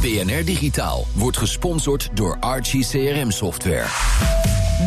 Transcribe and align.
BNR 0.00 0.44
Digitaal 0.44 1.06
wordt 1.14 1.36
gesponsord 1.36 2.08
door 2.14 2.36
Archie 2.40 2.86
CRM 2.86 3.30
Software. 3.30 3.86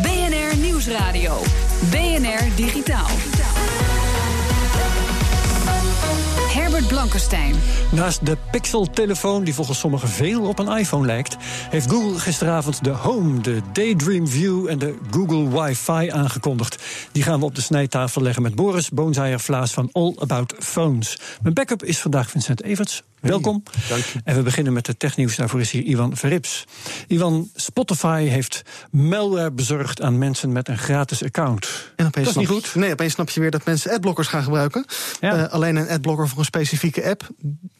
BNR 0.02 0.56
Nieuwsradio. 0.56 1.42
BNR 1.90 2.56
Digitaal. 2.56 3.06
Herbert 6.52 6.86
Blankenstein. 6.86 7.54
Naast 7.90 8.26
de 8.26 8.36
Pixel-telefoon, 8.50 9.44
die 9.44 9.54
volgens 9.54 9.78
sommigen 9.78 10.08
veel 10.08 10.42
op 10.42 10.58
een 10.58 10.78
iPhone 10.78 11.06
lijkt, 11.06 11.36
heeft 11.70 11.90
Google 11.90 12.18
gisteravond 12.18 12.84
de 12.84 12.90
Home, 12.90 13.40
de 13.40 13.60
Daydream 13.72 14.28
View 14.28 14.68
en 14.68 14.78
de 14.78 14.94
Google 15.10 15.48
Wi-Fi 15.48 16.10
aangekondigd. 16.10 16.82
Die 17.12 17.22
gaan 17.22 17.38
we 17.38 17.44
op 17.44 17.54
de 17.54 17.60
snijtafel 17.60 18.22
leggen 18.22 18.42
met 18.42 18.54
Boris 18.54 18.90
Boonzaaier-Vlaas 18.90 19.72
van 19.72 19.88
All 19.92 20.14
About 20.18 20.54
Phones. 20.58 21.18
Mijn 21.42 21.54
backup 21.54 21.84
is 21.84 21.98
vandaag 21.98 22.30
Vincent 22.30 22.62
Everts. 22.62 23.02
Welkom. 23.28 23.62
dank 23.88 24.04
je. 24.04 24.20
En 24.24 24.36
we 24.36 24.42
beginnen 24.42 24.72
met 24.72 24.86
de 24.86 24.96
technieuws. 24.96 25.36
Daarvoor 25.36 25.60
is 25.60 25.70
hier 25.70 25.82
Ivan 25.82 26.16
Verrips. 26.16 26.64
Ivan, 27.08 27.50
Spotify 27.54 28.24
heeft 28.24 28.62
malware 28.90 29.52
bezorgd 29.52 30.02
aan 30.02 30.18
mensen 30.18 30.52
met 30.52 30.68
een 30.68 30.78
gratis 30.78 31.24
account. 31.24 31.92
En 31.96 32.06
opeens 32.06 32.26
dat 32.26 32.34
is 32.34 32.40
niet 32.40 32.50
goed. 32.50 32.74
Nee, 32.74 32.92
opeens 32.92 33.12
snap 33.12 33.30
je 33.30 33.40
weer 33.40 33.50
dat 33.50 33.64
mensen 33.64 33.90
adblockers 33.92 34.28
gaan 34.28 34.42
gebruiken. 34.42 34.84
Ja. 35.20 35.36
Eh, 35.36 35.52
alleen 35.52 35.76
een 35.76 35.88
adblocker 35.88 36.28
voor 36.28 36.38
een 36.38 36.44
specifieke 36.44 37.08
app, 37.08 37.28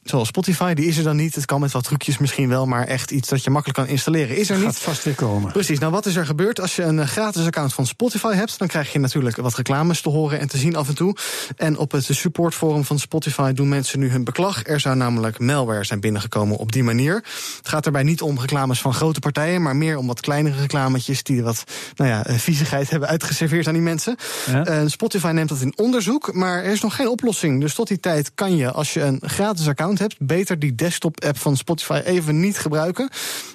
zoals 0.03 0.29
Spotify, 0.29 0.75
die 0.75 0.87
is 0.87 0.97
er 0.97 1.05
dan 1.05 1.17
niet. 1.17 1.35
Het 1.35 1.45
kan 1.45 1.61
met 1.61 1.73
wat 1.73 1.85
trucjes 1.85 2.19
misschien 2.19 2.49
wel, 2.49 2.67
maar 2.67 2.87
echt 2.87 3.11
iets 3.11 3.29
dat 3.29 3.45
je 3.45 3.51
makkelijk 3.51 3.79
kan 3.79 3.89
installeren 3.89 4.37
is 4.37 4.51
er 4.51 4.57
Gaat 4.57 4.67
niet. 4.67 4.77
vast 4.77 5.05
weer 5.05 5.15
komen. 5.15 5.53
Precies, 5.53 5.79
nou 5.79 5.93
wat 5.93 6.07
is 6.07 6.17
er 6.17 6.27
gebeurd? 6.27 6.61
Als 6.61 6.77
je 6.77 6.83
een 6.83 6.99
eh, 6.99 7.07
gratis 7.07 7.47
account 7.47 7.75
van 7.75 7.87
Spotify 7.87 8.35
hebt, 8.35 8.59
dan 8.59 8.69
krijg 8.69 8.93
je 8.93 8.99
natuurlijk 8.99 9.37
wat 9.37 9.55
reclames 9.55 10.01
te 10.01 10.09
horen 10.09 10.41
en 10.41 10.49
te 10.49 10.57
zien 10.59 10.77
af 10.77 10.89
en 10.89 10.95
toe. 10.95 11.17
En 11.57 11.79
op 11.79 11.93
het 11.93 12.05
supportforum 12.05 12.85
van 12.85 12.99
Spotify 12.99 13.53
doen 13.53 13.69
mensen 13.69 13.99
nu 13.99 14.11
hun 14.11 14.25
beklag. 14.25 14.67
Er 14.67 14.81
zou 14.81 14.97
namelijk 14.97 15.34
malware 15.39 15.85
zijn 15.85 16.01
binnengekomen 16.01 16.57
op 16.57 16.73
die 16.73 16.83
manier. 16.83 17.15
Het 17.57 17.69
gaat 17.69 17.83
daarbij 17.85 18.03
niet 18.03 18.23
om 18.23 18.41
reclames 18.41 18.81
van 18.81 18.95
grote 18.95 19.21
partijen, 19.21 19.63
maar 19.63 19.77
meer 19.77 19.97
om 19.97 20.07
wat 20.07 20.21
kleinere 20.21 20.61
reclametjes 20.61 21.23
die 21.23 21.43
wat 21.43 21.65
nou 21.97 22.11
ja, 22.11 22.27
eh, 22.27 22.37
viezigheid 22.37 22.91
hebben 22.91 23.09
uitgeserveerd 23.09 23.67
aan 23.67 23.73
die 23.73 23.83
mensen. 23.83 24.17
Ja. 24.47 24.65
Eh, 24.65 24.83
Spotify 24.87 25.31
neemt 25.35 25.49
dat 25.49 25.61
in 25.61 25.73
onderzoek, 25.77 26.35
maar 26.35 26.65
er 26.65 26.73
is 26.73 26.81
nog 26.81 26.97
geen 26.97 27.09
oplossing. 27.09 27.61
Dus 27.61 27.75
tot 27.75 27.89
die 27.89 28.01
tijd 28.01 28.35
kan 28.35 28.57
je, 28.57 28.71
als 28.71 28.93
je 28.95 29.03
een 29.03 29.21
gratis 29.23 29.69
account 29.69 29.99
hebt, 29.99 30.17
beter 30.19 30.59
die 30.59 30.75
desktop-app 30.75 31.39
van 31.39 31.57
Spotify 31.57 32.01
even 32.05 32.41
niet 32.41 32.59
gebruiken. 32.59 33.09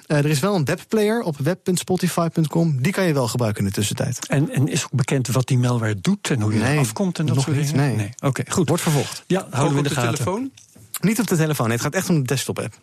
Eh, 0.06 0.18
er 0.18 0.26
is 0.26 0.40
wel 0.40 0.54
een 0.54 0.64
webplayer 0.64 1.22
op 1.22 1.36
web.spotify.com. 1.38 2.82
Die 2.82 2.92
kan 2.92 3.04
je 3.04 3.12
wel 3.12 3.28
gebruiken 3.28 3.62
in 3.62 3.68
de 3.68 3.74
tussentijd. 3.74 4.26
En, 4.26 4.50
en 4.50 4.68
is 4.68 4.84
ook 4.84 4.92
bekend 4.92 5.28
wat 5.28 5.46
die 5.46 5.58
malware 5.58 6.00
doet 6.00 6.30
en 6.30 6.40
hoe 6.40 6.50
die 6.50 6.60
Nee, 6.60 6.74
er 6.74 6.78
afkomt 6.80 7.18
en 7.18 7.26
dat 7.26 7.40
soort 7.40 7.56
dingen? 7.56 7.96
nee. 7.96 8.10
Oké, 8.20 8.42
goed. 8.48 8.68
Wordt 8.68 8.82
vervolgd. 8.82 9.24
Ja, 9.26 9.46
houden 9.50 9.72
we 9.72 9.82
in 9.82 9.88
de, 9.88 9.94
gaten. 9.94 10.10
telefoon? 10.10 10.50
Niet 11.00 11.20
op 11.20 11.26
de 11.26 11.36
telefoon, 11.36 11.66
nee, 11.66 11.76
het 11.76 11.84
gaat 11.84 11.94
echt 11.94 12.08
om 12.08 12.16
de 12.16 12.26
desktop-app. 12.26 12.74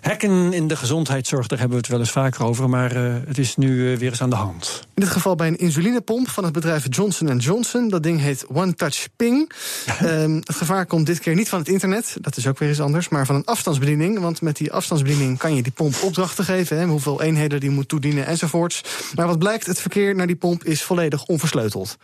Hacken 0.00 0.52
in 0.52 0.68
de 0.68 0.76
gezondheidszorg, 0.76 1.46
daar 1.46 1.58
hebben 1.58 1.76
we 1.76 1.82
het 1.82 1.92
wel 1.92 2.00
eens 2.00 2.10
vaker 2.10 2.44
over, 2.44 2.68
maar 2.68 2.96
eh, 2.96 3.14
het 3.26 3.38
is 3.38 3.56
nu 3.56 3.92
eh, 3.92 3.98
weer 3.98 4.10
eens 4.10 4.22
aan 4.22 4.30
de 4.30 4.36
hand. 4.36 4.80
In 4.94 5.02
dit 5.02 5.10
geval 5.10 5.34
bij 5.34 5.46
een 5.46 5.56
insulinepomp 5.56 6.28
van 6.28 6.44
het 6.44 6.52
bedrijf 6.52 6.86
Johnson 6.90 7.38
Johnson. 7.38 7.88
Dat 7.88 8.02
ding 8.02 8.20
heet 8.20 8.46
One 8.46 8.74
Touch 8.74 9.08
Ping. 9.16 9.50
Ehm, 9.86 10.34
het 10.34 10.54
gevaar 10.54 10.86
komt 10.86 11.06
dit 11.06 11.18
keer 11.18 11.34
niet 11.34 11.48
van 11.48 11.58
het 11.58 11.68
internet, 11.68 12.16
dat 12.20 12.36
is 12.36 12.46
ook 12.46 12.58
weer 12.58 12.68
eens 12.68 12.80
anders, 12.80 13.08
maar 13.08 13.26
van 13.26 13.34
een 13.34 13.44
afstandsbediening. 13.44 14.18
Want 14.18 14.40
met 14.40 14.56
die 14.56 14.72
afstandsbediening 14.72 15.38
kan 15.38 15.54
je 15.54 15.62
die 15.62 15.72
pomp 15.72 15.94
opdrachten 16.02 16.44
geven, 16.44 16.78
hè, 16.78 16.86
hoeveel 16.86 17.22
eenheden 17.22 17.60
die 17.60 17.70
moet 17.70 17.88
toedienen 17.88 18.26
enzovoorts. 18.26 18.82
Maar 19.14 19.26
wat 19.26 19.38
blijkt, 19.38 19.66
het 19.66 19.80
verkeer 19.80 20.14
naar 20.14 20.26
die 20.26 20.36
pomp 20.36 20.64
is 20.64 20.82
volledig 20.82 21.24
onversleuteld. 21.24 21.96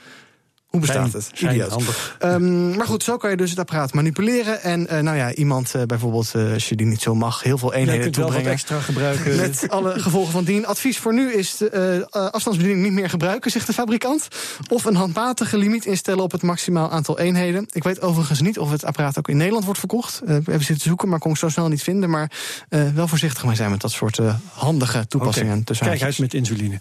Hoe 0.70 0.80
bestaat 0.80 1.12
het? 1.12 1.30
fijn, 1.34 1.54
Idioot. 1.54 1.70
handig. 1.70 2.16
Ehm, 2.18 2.76
maar 2.76 2.86
goed, 2.86 3.02
zo 3.02 3.16
kan 3.16 3.30
je 3.30 3.36
dus 3.36 3.50
het 3.50 3.58
apparaat 3.58 3.94
manipuleren. 3.94 4.62
En 4.62 4.88
eh, 4.88 5.00
nou 5.00 5.16
ja, 5.16 5.34
iemand 5.34 5.74
eh, 5.74 5.82
bijvoorbeeld, 5.82 6.34
eh, 6.34 6.52
als 6.52 6.68
je 6.68 6.76
die 6.76 6.86
niet 6.86 7.02
zo 7.02 7.14
mag, 7.14 7.42
heel 7.42 7.58
veel 7.58 7.74
eenheden 7.74 8.00
kunt 8.02 8.16
wel 8.16 8.24
toebrengen. 8.24 8.52
extra 8.52 8.80
gebruiken. 8.80 9.36
Met 9.36 9.66
alle 9.68 9.98
gevolgen 9.98 10.32
van 10.32 10.44
dien. 10.44 10.66
Advies 10.66 10.98
voor 10.98 11.14
nu 11.14 11.32
is 11.32 11.56
de 11.56 12.06
afstandsbediening 12.10 12.84
niet 12.84 12.92
meer 12.92 13.10
gebruiken, 13.10 13.50
zegt 13.50 13.66
de 13.66 13.72
fabrikant. 13.72 14.28
Of 14.68 14.84
een 14.84 14.94
handmatige 14.94 15.56
limiet 15.56 15.86
instellen 15.86 16.22
op 16.22 16.32
het 16.32 16.42
maximaal 16.42 16.90
aantal 16.90 17.18
eenheden. 17.18 17.66
Ik 17.70 17.82
weet 17.82 18.00
overigens 18.00 18.40
niet 18.40 18.58
of 18.58 18.70
het 18.70 18.84
apparaat 18.84 19.18
ook 19.18 19.28
in 19.28 19.36
Nederland 19.36 19.64
wordt 19.64 19.78
verkocht. 19.78 20.20
Eh, 20.26 20.34
even 20.34 20.64
zitten 20.64 20.88
zoeken, 20.88 21.08
maar 21.08 21.18
kon 21.18 21.30
ik 21.30 21.36
zo 21.36 21.48
snel 21.48 21.68
niet 21.68 21.82
vinden. 21.82 22.10
Maar 22.10 22.30
wel 22.94 23.08
voorzichtig 23.08 23.44
mee 23.44 23.56
zijn 23.56 23.70
met 23.70 23.80
dat 23.80 23.90
soort 23.90 24.18
handige 24.52 25.06
toepassingen. 25.06 25.64
Tussen 25.64 25.86
Kijk 25.86 26.02
uit 26.02 26.18
met 26.18 26.34
insuline. 26.34 26.78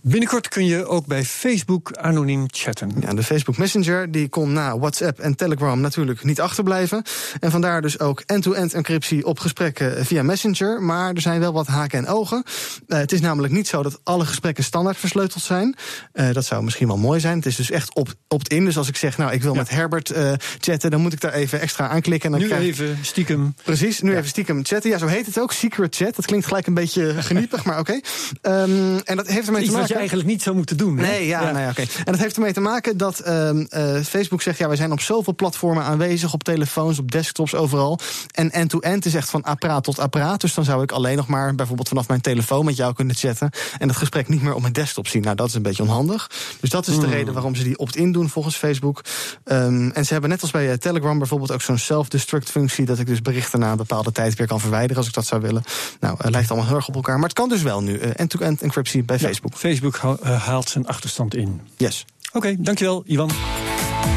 Binnenkort 0.00 0.48
kun 0.48 0.66
je 0.66 0.86
ook 0.86 1.06
bij 1.06 1.24
Facebook 1.24 1.92
anoniem 1.96 2.44
chatten. 2.46 2.92
Ja, 3.00 3.14
de 3.14 3.22
Facebook 3.26 3.56
Messenger 3.56 4.10
die 4.10 4.28
kon 4.28 4.52
na 4.52 4.78
WhatsApp 4.78 5.18
en 5.18 5.34
Telegram 5.34 5.80
natuurlijk 5.80 6.24
niet 6.24 6.40
achterblijven. 6.40 7.02
En 7.40 7.50
vandaar 7.50 7.82
dus 7.82 7.98
ook 7.98 8.22
end-to-end 8.26 8.74
encryptie 8.74 9.26
op 9.26 9.38
gesprekken 9.38 10.04
via 10.06 10.22
Messenger. 10.22 10.82
Maar 10.82 11.14
er 11.14 11.20
zijn 11.20 11.40
wel 11.40 11.52
wat 11.52 11.66
haken 11.66 11.98
en 11.98 12.06
ogen. 12.06 12.42
Eh, 12.88 12.98
het 12.98 13.12
is 13.12 13.20
namelijk 13.20 13.52
niet 13.52 13.68
zo 13.68 13.82
dat 13.82 14.00
alle 14.02 14.24
gesprekken 14.26 14.64
standaard 14.64 14.96
versleuteld 14.96 15.42
zijn. 15.42 15.74
Eh, 16.12 16.32
dat 16.32 16.44
zou 16.44 16.62
misschien 16.64 16.86
wel 16.86 16.96
mooi 16.96 17.20
zijn. 17.20 17.36
Het 17.36 17.46
is 17.46 17.56
dus 17.56 17.70
echt 17.70 17.94
op- 17.94 18.14
opt-in. 18.28 18.64
dus 18.64 18.76
als 18.76 18.88
ik 18.88 18.96
zeg, 18.96 19.16
nou, 19.18 19.32
ik 19.32 19.42
wil 19.42 19.52
Ja. 19.52 19.58
met 19.58 19.70
Herbert 19.70 20.10
eh, 20.10 20.32
chatten, 20.58 20.90
dan 20.90 21.00
moet 21.00 21.12
ik 21.12 21.20
daar 21.20 21.32
even 21.32 21.60
extra 21.60 21.88
aanklikken. 21.88 22.32
En 22.32 22.38
dan 22.38 22.48
Nu 22.48 22.54
krijg 22.54 22.68
even 22.68 22.98
stiekem. 23.02 23.54
Precies, 23.64 24.00
nu 24.00 24.16
even 24.16 24.28
stiekem 24.28 24.64
chatten. 24.64 24.90
Ja, 24.90 24.98
zo 24.98 25.06
heet 25.06 25.26
het 25.26 25.40
ook, 25.40 25.52
secret 25.52 25.96
chat. 25.96 26.16
Dat 26.16 26.26
klinkt 26.26 26.46
gelijk 26.46 26.66
een 26.66 26.74
beetje 26.74 27.14
geniepig, 27.22 27.64
maar 27.64 27.78
oké. 27.78 28.00
Ehm, 28.40 28.98
en 29.04 29.16
dat 29.16 29.26
heeft 29.26 29.46
ermee 29.46 29.62
Iets 29.62 29.70
te 29.70 29.76
wat 29.76 29.80
maken... 29.80 29.88
je 29.88 29.94
eigenlijk 29.94 30.28
niet 30.28 30.42
zou 30.42 30.56
moeten 30.56 30.76
doen. 30.76 30.94
Nee, 30.94 31.26
ja, 31.26 31.40
Nou 31.42 31.58
ja, 31.58 31.68
oké. 31.70 31.80
En 31.80 32.12
dat 32.12 32.18
heeft 32.18 32.36
ermee 32.36 32.52
te 32.52 32.60
maken 32.60 32.96
dat 32.96 33.15
ehm, 33.20 33.64
eh, 33.68 34.02
Facebook 34.02 34.42
zegt... 34.42 34.58
ja, 34.58 34.66
wij 34.66 34.76
zijn 34.76 34.92
op 34.92 35.00
zoveel 35.00 35.34
platformen 35.34 35.84
aanwezig, 35.84 36.32
op 36.32 36.44
telefoons, 36.44 36.98
op 36.98 37.10
desktops, 37.12 37.54
overal. 37.54 37.98
En 38.30 38.50
end-to-end 38.50 39.04
is 39.06 39.14
echt 39.14 39.30
van 39.30 39.42
apparaat 39.42 39.84
tot 39.84 39.98
apparaat. 39.98 40.40
Dus 40.40 40.54
dan 40.54 40.64
zou 40.64 40.82
ik 40.82 40.92
alleen 40.92 41.16
nog 41.16 41.26
maar 41.26 41.54
bijvoorbeeld 41.54 41.88
vanaf 41.88 42.08
mijn 42.08 42.20
telefoon 42.20 42.64
met 42.64 42.76
jou 42.76 42.94
kunnen 42.94 43.14
chatten... 43.16 43.50
en 43.78 43.86
dat 43.86 43.96
gesprek 43.96 44.28
niet 44.28 44.42
meer 44.42 44.54
op 44.54 44.60
mijn 44.60 44.72
desktop 44.72 45.06
zien. 45.08 45.22
Nou, 45.22 45.36
dat 45.36 45.48
is 45.48 45.54
een 45.54 45.62
beetje 45.62 45.82
onhandig. 45.82 46.30
Dus 46.60 46.70
dat 46.70 46.86
is 46.86 46.94
Hmm. 46.96 47.04
de 47.04 47.10
reden 47.10 47.32
waarom 47.34 47.54
ze 47.54 47.62
die 47.62 47.78
opt-in 47.78 48.12
doen 48.12 48.28
volgens 48.28 48.56
Facebook. 48.56 49.04
Ehm, 49.44 49.90
en 49.90 50.04
ze 50.04 50.12
hebben 50.12 50.30
net 50.30 50.42
als 50.42 50.50
bij 50.50 50.70
eh, 50.70 50.76
Telegram 50.76 51.18
bijvoorbeeld 51.18 51.52
ook 51.52 51.62
zo'n 51.62 51.78
self-destruct 51.78 52.50
functie... 52.50 52.84
dat 52.84 52.98
ik 52.98 53.06
dus 53.06 53.22
berichten 53.22 53.60
na 53.60 53.70
een 53.70 53.76
bepaalde 53.76 54.12
tijd 54.12 54.34
weer 54.34 54.46
kan 54.46 54.60
verwijderen 54.60 54.96
als 54.96 55.06
ik 55.06 55.12
dat 55.12 55.26
zou 55.26 55.40
willen. 55.42 55.62
Nou, 56.00 56.16
het 56.18 56.30
lijkt 56.30 56.48
allemaal 56.50 56.68
heel 56.68 56.76
erg 56.76 56.88
op 56.88 56.94
elkaar. 56.94 57.14
Maar 57.14 57.28
het 57.28 57.38
kan 57.38 57.48
dus 57.48 57.62
wel 57.62 57.82
nu, 57.82 57.98
eh, 57.98 58.10
end-to-end 58.16 58.62
encryptie 58.62 59.02
bij 59.04 59.16
Ja, 59.20 59.26
Facebook. 59.26 59.54
Facebook 59.54 59.96
eh, 59.96 60.42
haalt 60.46 60.68
zijn 60.68 60.86
achterstand 60.86 61.34
in. 61.34 61.60
Yes. 61.76 62.04
Oké, 62.36 62.56
dankjewel, 62.58 63.02
Ivan. 63.06 63.30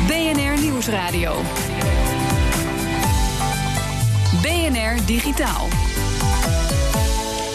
BNR 0.07 0.62
Nieuwsradio. 0.62 1.41
BNR 4.41 5.06
Digitaal. 5.06 5.68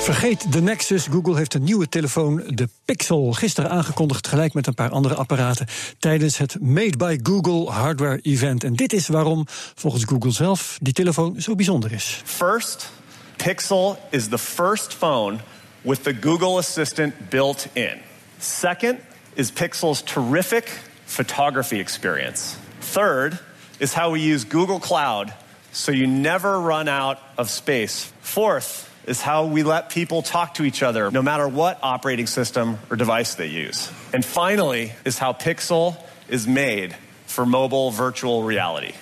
Vergeet 0.01 0.53
de 0.53 0.61
Nexus. 0.63 1.07
Google 1.07 1.37
heeft 1.37 1.55
een 1.55 1.63
nieuwe 1.63 1.89
telefoon, 1.89 2.43
de 2.47 2.69
Pixel, 2.85 3.33
gisteren 3.33 3.71
aangekondigd, 3.71 4.23
tegelijk 4.23 4.55
met 4.55 4.67
een 4.67 4.75
paar 4.75 4.91
andere 4.91 5.15
apparaten, 5.15 5.67
tijdens 5.99 6.39
het 6.39 6.61
Made 6.61 6.97
by 6.97 7.19
Google 7.23 7.71
Hardware 7.71 8.21
Event. 8.23 8.65
En 8.65 8.75
dit 8.75 8.93
is 8.93 9.09
waarom, 9.09 9.45
volgens 9.75 10.05
Google 10.05 10.31
zelf, 10.31 10.79
die 10.81 10.93
telefoon 10.93 11.41
zo 11.41 11.55
bijzonder 11.55 11.93
is. 11.93 12.23
First, 12.25 12.93
Pixel 13.37 13.99
is 14.11 14.29
the 14.29 14.39
first 14.39 14.95
phone 14.95 15.37
with 15.81 16.03
the 16.03 16.17
Google 16.21 16.57
Assistant 16.57 17.15
built 17.29 17.67
in. 17.73 17.97
Second 18.39 18.99
is 19.37 19.51
Pixel's 19.51 20.03
terrific 20.03 20.69
photography 21.07 21.81
experience. 21.81 22.57
Third 22.81 23.39
is 23.81 23.93
how 23.93 24.11
we 24.11 24.21
use 24.21 24.45
Google 24.45 24.81
Cloud 24.81 25.33
so 25.73 25.93
you 25.93 26.07
never 26.07 26.61
run 26.61 26.89
out 26.89 27.19
of 27.37 27.51
space. 27.51 28.13
Fourth 28.21 28.91
is 29.07 29.21
how 29.21 29.47
we 29.47 29.63
let 29.63 29.89
people 29.91 30.23
talk 30.23 30.55
to 30.55 30.65
each 30.65 30.83
other 30.83 31.11
no 31.11 31.23
matter 31.23 31.49
what 31.49 31.79
operating 31.83 32.27
system 32.27 32.79
or 32.91 32.97
device 32.97 33.35
they 33.35 33.49
use. 33.49 33.91
And 34.13 34.25
finally 34.25 34.93
is 35.05 35.19
how 35.19 35.33
Pixel 35.33 35.97
is 36.29 36.47
made 36.47 36.97
for 37.27 37.47
mobile 37.47 37.91
virtual 37.91 38.43
reality. 38.45 38.93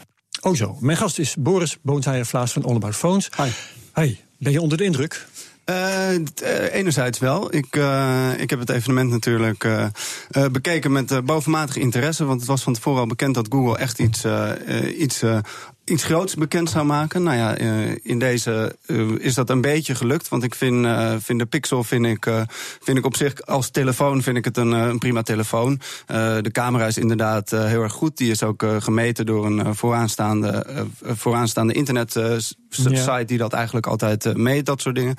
Oh 0.44 0.55
zo, 0.55 0.76
mijn 0.81 0.96
gast 0.96 1.19
is 1.19 1.34
Boris 1.34 1.76
Boonzaier-Vlaas 1.82 2.52
van 2.52 2.64
All 2.64 2.76
About 2.76 2.96
Phones. 2.96 3.31
Hi. 3.37 3.50
Hi, 3.94 4.17
ben 4.38 4.52
je 4.52 4.61
onder 4.61 4.79
de 4.79 4.84
indruk? 4.84 5.26
Eh, 5.64 6.75
enerzijds 6.75 7.19
wel. 7.19 7.55
Ik, 7.55 7.76
eh, 7.76 8.31
ik 8.37 8.50
heb 8.50 8.59
het 8.59 8.70
evenement 8.70 9.11
natuurlijk 9.11 9.69
bekeken 10.53 10.93
met 10.93 11.25
bovenmatige 11.25 11.81
interesse. 11.81 12.25
Want 12.25 12.41
het 12.41 12.49
was 12.49 12.62
van 12.62 12.73
tevoren 12.73 13.00
al 13.00 13.06
bekend 13.06 13.35
dat 13.35 13.47
Google 13.50 13.79
echt 13.79 13.99
iets, 13.99 14.25
iets 14.97 15.23
iets 15.84 16.05
groots 16.05 16.34
bekend 16.34 16.70
zou 16.70 16.84
maken. 16.84 17.23
Nou 17.23 17.37
ja, 17.37 17.61
uh, 17.61 17.96
in 18.02 18.19
deze 18.19 18.76
uh, 18.87 19.19
is 19.19 19.34
dat 19.34 19.50
een 19.50 19.61
beetje 19.61 19.94
gelukt. 19.94 20.29
Want 20.29 20.43
ik 20.43 20.55
vind, 20.55 20.84
uh, 20.84 21.14
vind 21.19 21.38
de 21.38 21.46
Pixel 21.46 21.84
vind 21.84 22.06
ik, 22.06 22.26
vind 22.81 22.99
ik 22.99 23.05
op 23.05 23.17
zich 23.17 23.46
als 23.46 23.70
telefoon 23.70 24.23
vind 24.23 24.37
ik 24.37 24.44
het 24.44 24.56
een, 24.56 24.70
een 24.70 24.99
prima 24.99 25.23
telefoon. 25.23 25.81
de 26.06 26.50
camera 26.52 26.87
is 26.87 26.99
inderdaad 26.99 27.50
heel 27.50 27.82
erg 27.82 27.93
goed. 27.93 28.17
Die 28.17 28.31
is 28.31 28.43
ook 28.43 28.64
gemeten 28.79 29.26
door 29.26 29.46
een 29.46 29.75
vooraanstaande, 29.75 30.67
vooraanstaande 31.02 31.73
internet 31.73 32.17
site 32.70 33.25
die 33.26 33.38
dat 33.38 33.52
eigenlijk 33.52 33.87
altijd 33.87 34.37
meet, 34.37 34.67
dat 34.67 34.81
soort 34.81 34.94
dingen. 34.94 35.14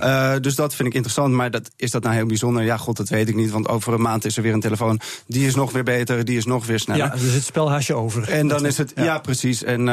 Ja. 0.00 0.38
dus 0.38 0.54
dat 0.54 0.74
vind 0.74 0.88
ik 0.88 0.94
interessant. 0.94 1.34
Maar 1.34 1.50
dat, 1.50 1.70
is 1.76 1.90
dat 1.90 2.02
nou 2.02 2.14
heel 2.14 2.26
bijzonder? 2.26 2.62
Ja, 2.62 2.76
god, 2.76 2.96
dat 2.96 3.08
weet 3.08 3.28
ik 3.28 3.34
niet. 3.34 3.50
Want 3.50 3.68
over 3.68 3.92
een 3.92 4.00
maand 4.00 4.24
is 4.24 4.36
er 4.36 4.42
weer 4.42 4.52
een 4.52 4.60
telefoon. 4.60 5.00
Die 5.26 5.46
is 5.46 5.54
nog 5.54 5.72
weer 5.72 5.84
beter, 5.84 6.24
die 6.24 6.36
is 6.36 6.44
nog 6.44 6.66
weer 6.66 6.78
sneller. 6.78 7.04
Ja, 7.04 7.16
dus 7.16 7.32
het 7.32 7.44
spelhaasje 7.44 7.94
over. 7.94 8.28
En 8.28 8.48
dan 8.48 8.66
is 8.66 8.78
het, 8.78 8.92
ja, 8.94 9.04
ja 9.04 9.18
precies. 9.18 9.64
En 9.64 9.88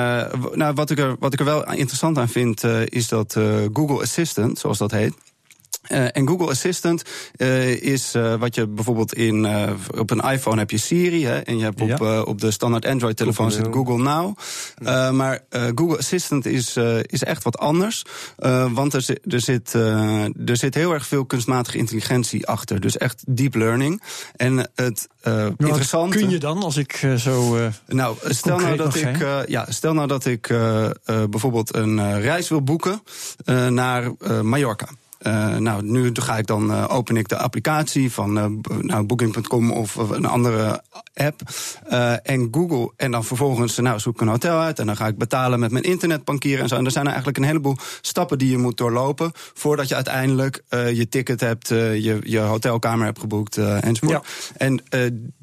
nou, 0.54 0.74
wat, 0.74 0.90
ik 0.90 1.00
er, 1.00 1.16
wat 1.20 1.34
ik 1.34 1.40
er 1.40 1.46
wel 1.46 1.74
interessant 1.74 2.18
aan 2.18 2.30
vind, 2.30 2.64
uh, 2.64 2.82
is 2.86 3.08
dat 3.08 3.36
uh, 3.36 3.66
Google 3.74 4.02
Assistant, 4.02 4.60
zoals 4.60 4.78
dat 4.78 4.92
heet. 4.92 5.14
Uh, 5.88 6.06
en 6.12 6.28
Google 6.28 6.50
Assistant 6.50 7.04
uh, 7.38 7.82
is 7.82 8.16
uh, 8.16 8.36
wat 8.36 8.56
je 8.56 8.68
bijvoorbeeld 8.68 9.14
in 9.14 9.48
op 9.98 10.12
een 10.12 10.20
iPhone 10.20 10.58
heb 10.58 10.72
je 10.72 10.78
Siri 10.78 11.26
hè, 11.26 11.40
en 11.40 11.58
je 11.58 11.64
hebt 11.64 11.82
op, 11.82 11.88
ja. 11.88 12.22
op 12.22 12.42
de 12.42 12.52
standaard 12.52 12.86
Android 12.86 13.18
telefoon 13.18 13.52
zit 13.52 13.68
Google 13.72 13.98
Now. 13.98 14.38
maar 15.14 15.40
Google 15.50 15.98
Assistant 15.98 16.46
is, 16.46 16.78
is 17.02 17.24
echt 17.24 17.44
wat 17.44 17.58
anders, 17.58 18.06
want 18.72 18.94
er, 18.94 19.02
zit, 19.02 19.34
er, 19.34 19.42
zit, 19.42 19.74
er 20.46 20.58
zit 20.58 20.74
heel 20.74 20.94
erg 20.94 21.08
veel 21.08 21.26
kunstmatige 21.26 21.78
intelligentie 21.78 22.48
achter, 22.48 22.80
dus 22.80 22.98
echt 22.98 23.24
deep 23.28 23.56
learning. 23.56 24.02
En 24.36 24.70
het 24.76 25.08
interessante. 25.58 26.18
Kun 26.18 26.30
je 26.30 26.40
dan 26.40 26.64
als 26.64 26.78
ik 26.78 27.08
zo. 27.18 27.58
nou, 27.88 28.18
stel 28.24 28.60
nou 28.60 28.78
dat 28.78 28.96
ik, 28.96 29.18
ja, 29.48 29.66
stel 29.70 29.94
nou 29.94 30.08
dat 30.08 30.26
ik 30.26 30.48
bijvoorbeeld 31.30 31.76
een 31.76 32.22
reis 32.22 32.50
wil 32.50 32.62
boeken 32.62 33.02
naar 33.70 34.12
Mallorca. 34.42 34.88
Uh, 35.22 35.56
nou, 35.56 35.84
nu 35.84 36.10
ga 36.14 36.38
ik 36.38 36.48
dan, 36.48 36.72
uh, 36.72 36.86
open 36.88 37.18
ik 37.18 37.28
de 37.28 37.38
applicatie 37.38 38.12
van 38.12 38.38
uh, 38.38 38.46
nou, 38.82 39.04
Booking.com 39.04 39.72
of 39.72 39.96
een 39.96 40.26
andere 40.26 40.84
app. 41.14 41.42
en 42.24 42.48
Google. 42.52 42.92
En 42.98 43.12
dan 43.12 43.24
vervolgens 43.24 43.78
nou, 43.78 44.00
zoek 44.00 44.14
ik 44.14 44.22
een 44.22 44.28
hotel 44.28 44.60
uit. 44.60 44.80
En 44.80 44.86
dan 44.86 44.96
ga 44.96 45.08
ik 45.08 45.18
betalen 45.18 45.60
met 45.60 45.72
mijn 45.72 45.84
internetbankier 45.84 46.60
en 46.60 46.68
zo. 46.68 46.76
En 46.76 46.86
er 46.86 46.92
zijn 46.92 47.04
er 47.04 47.10
eigenlijk 47.10 47.38
een 47.38 47.44
heleboel 47.44 47.78
stappen 48.02 48.38
die 48.38 48.50
je 48.50 48.58
moet 48.58 48.78
doorlopen. 48.78 49.32
Voordat 49.34 49.88
je 49.88 49.96
uiteindelijk 49.96 50.64
je 50.70 51.08
ticket 51.10 51.42
hebt, 51.42 51.68
je, 51.68 52.20
je 52.24 52.40
hotelkamer 52.40 53.06
hebt 53.06 53.20
geboekt 53.20 53.58
enzovoort. 53.58 54.26
Ja. 54.26 54.56
En 54.58 54.84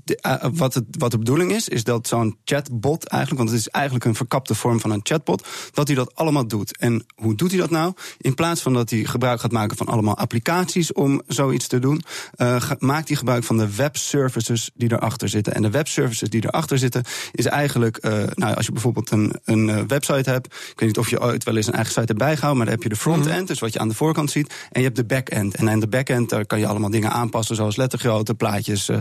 de, 0.05 0.51
wat, 0.53 0.75
het, 0.75 0.85
wat 0.91 1.11
de 1.11 1.19
bedoeling 1.19 1.53
is, 1.53 1.69
is 1.69 1.85
dat 1.85 2.07
zo'n 2.07 2.39
chatbot 2.45 3.07
eigenlijk, 3.07 3.43
want 3.43 3.53
het 3.53 3.67
is 3.67 3.69
eigenlijk 3.69 4.05
een 4.05 4.15
verkapte 4.15 4.55
vorm 4.55 4.81
van 4.81 4.91
een 4.91 5.01
chatbot, 5.03 5.47
dat 5.73 5.87
hij 5.87 5.97
dat 5.97 6.15
allemaal 6.15 6.47
doet. 6.47 6.77
En 6.79 7.05
hoe 7.15 7.35
doet 7.35 7.51
hij 7.51 7.61
dat 7.61 7.71
nou? 7.71 7.93
In 8.19 8.35
plaats 8.35 8.61
van 8.61 8.73
dat 8.73 8.91
hij 8.91 9.05
gebruik 9.05 9.41
gaat 9.41 9.53
maken 9.53 9.77
van 9.77 9.87
allemaal 9.87 10.17
applicaties 10.17 10.93
om 10.93 11.23
zoiets 11.27 11.67
te 11.67 11.79
doen, 11.79 12.03
uh, 12.37 12.71
maakt 12.79 13.09
hij 13.09 13.17
gebruik 13.17 13.45
van 13.45 13.59
de 13.59 13.75
webservices 13.75 14.71
die 14.75 14.93
erachter 14.93 15.29
zitten. 15.29 15.55
En 15.55 15.63
de 15.63 15.71
webservices 15.71 16.31
die 16.31 16.45
erachter 16.45 16.79
zitten, 16.79 17.05
is 17.33 17.47
eigenlijk, 17.47 17.99
uh, 18.05 18.13
nou, 18.35 18.55
als 18.55 18.67
je 18.67 18.73
bijvoorbeeld 18.73 19.11
een, 19.11 19.35
een 19.45 19.69
eh, 19.69 19.83
website 19.87 20.31
hebt, 20.31 20.47
ik 20.47 20.81
weet 20.81 20.89
niet 20.89 20.99
of 20.99 21.11
je 21.11 21.21
ooit 21.21 21.45
wel 21.45 21.57
eens 21.57 21.67
een 21.67 21.73
eigen 21.73 21.93
site 21.93 22.07
hebt 22.07 22.19
bijgehouden, 22.19 22.57
maar 22.57 22.67
dan 22.67 22.75
heb 22.75 22.83
je 22.83 22.89
de 22.89 23.01
frontend, 23.01 23.41
mm 23.41 23.41
dus 23.47 23.61
wat 23.61 23.73
je 23.73 23.79
aan 23.79 23.89
de 23.89 23.95
voorkant 23.95 24.31
ziet, 24.31 24.55
en 24.71 24.81
je 24.81 24.87
hebt 24.87 24.97
de 24.97 25.05
backend. 25.05 25.55
En 25.55 25.71
aan 25.71 25.81
de 25.81 25.89
backend 25.89 26.29
daar 26.31 26.47
kan 26.47 26.59
je 26.59 26.67
allemaal 26.67 26.91
dingen 26.91 27.11
aanpassen, 27.11 27.57
zoals 27.57 27.77
lettergrootte, 27.77 28.35
plaatjes, 28.35 28.89
uh, 28.89 28.99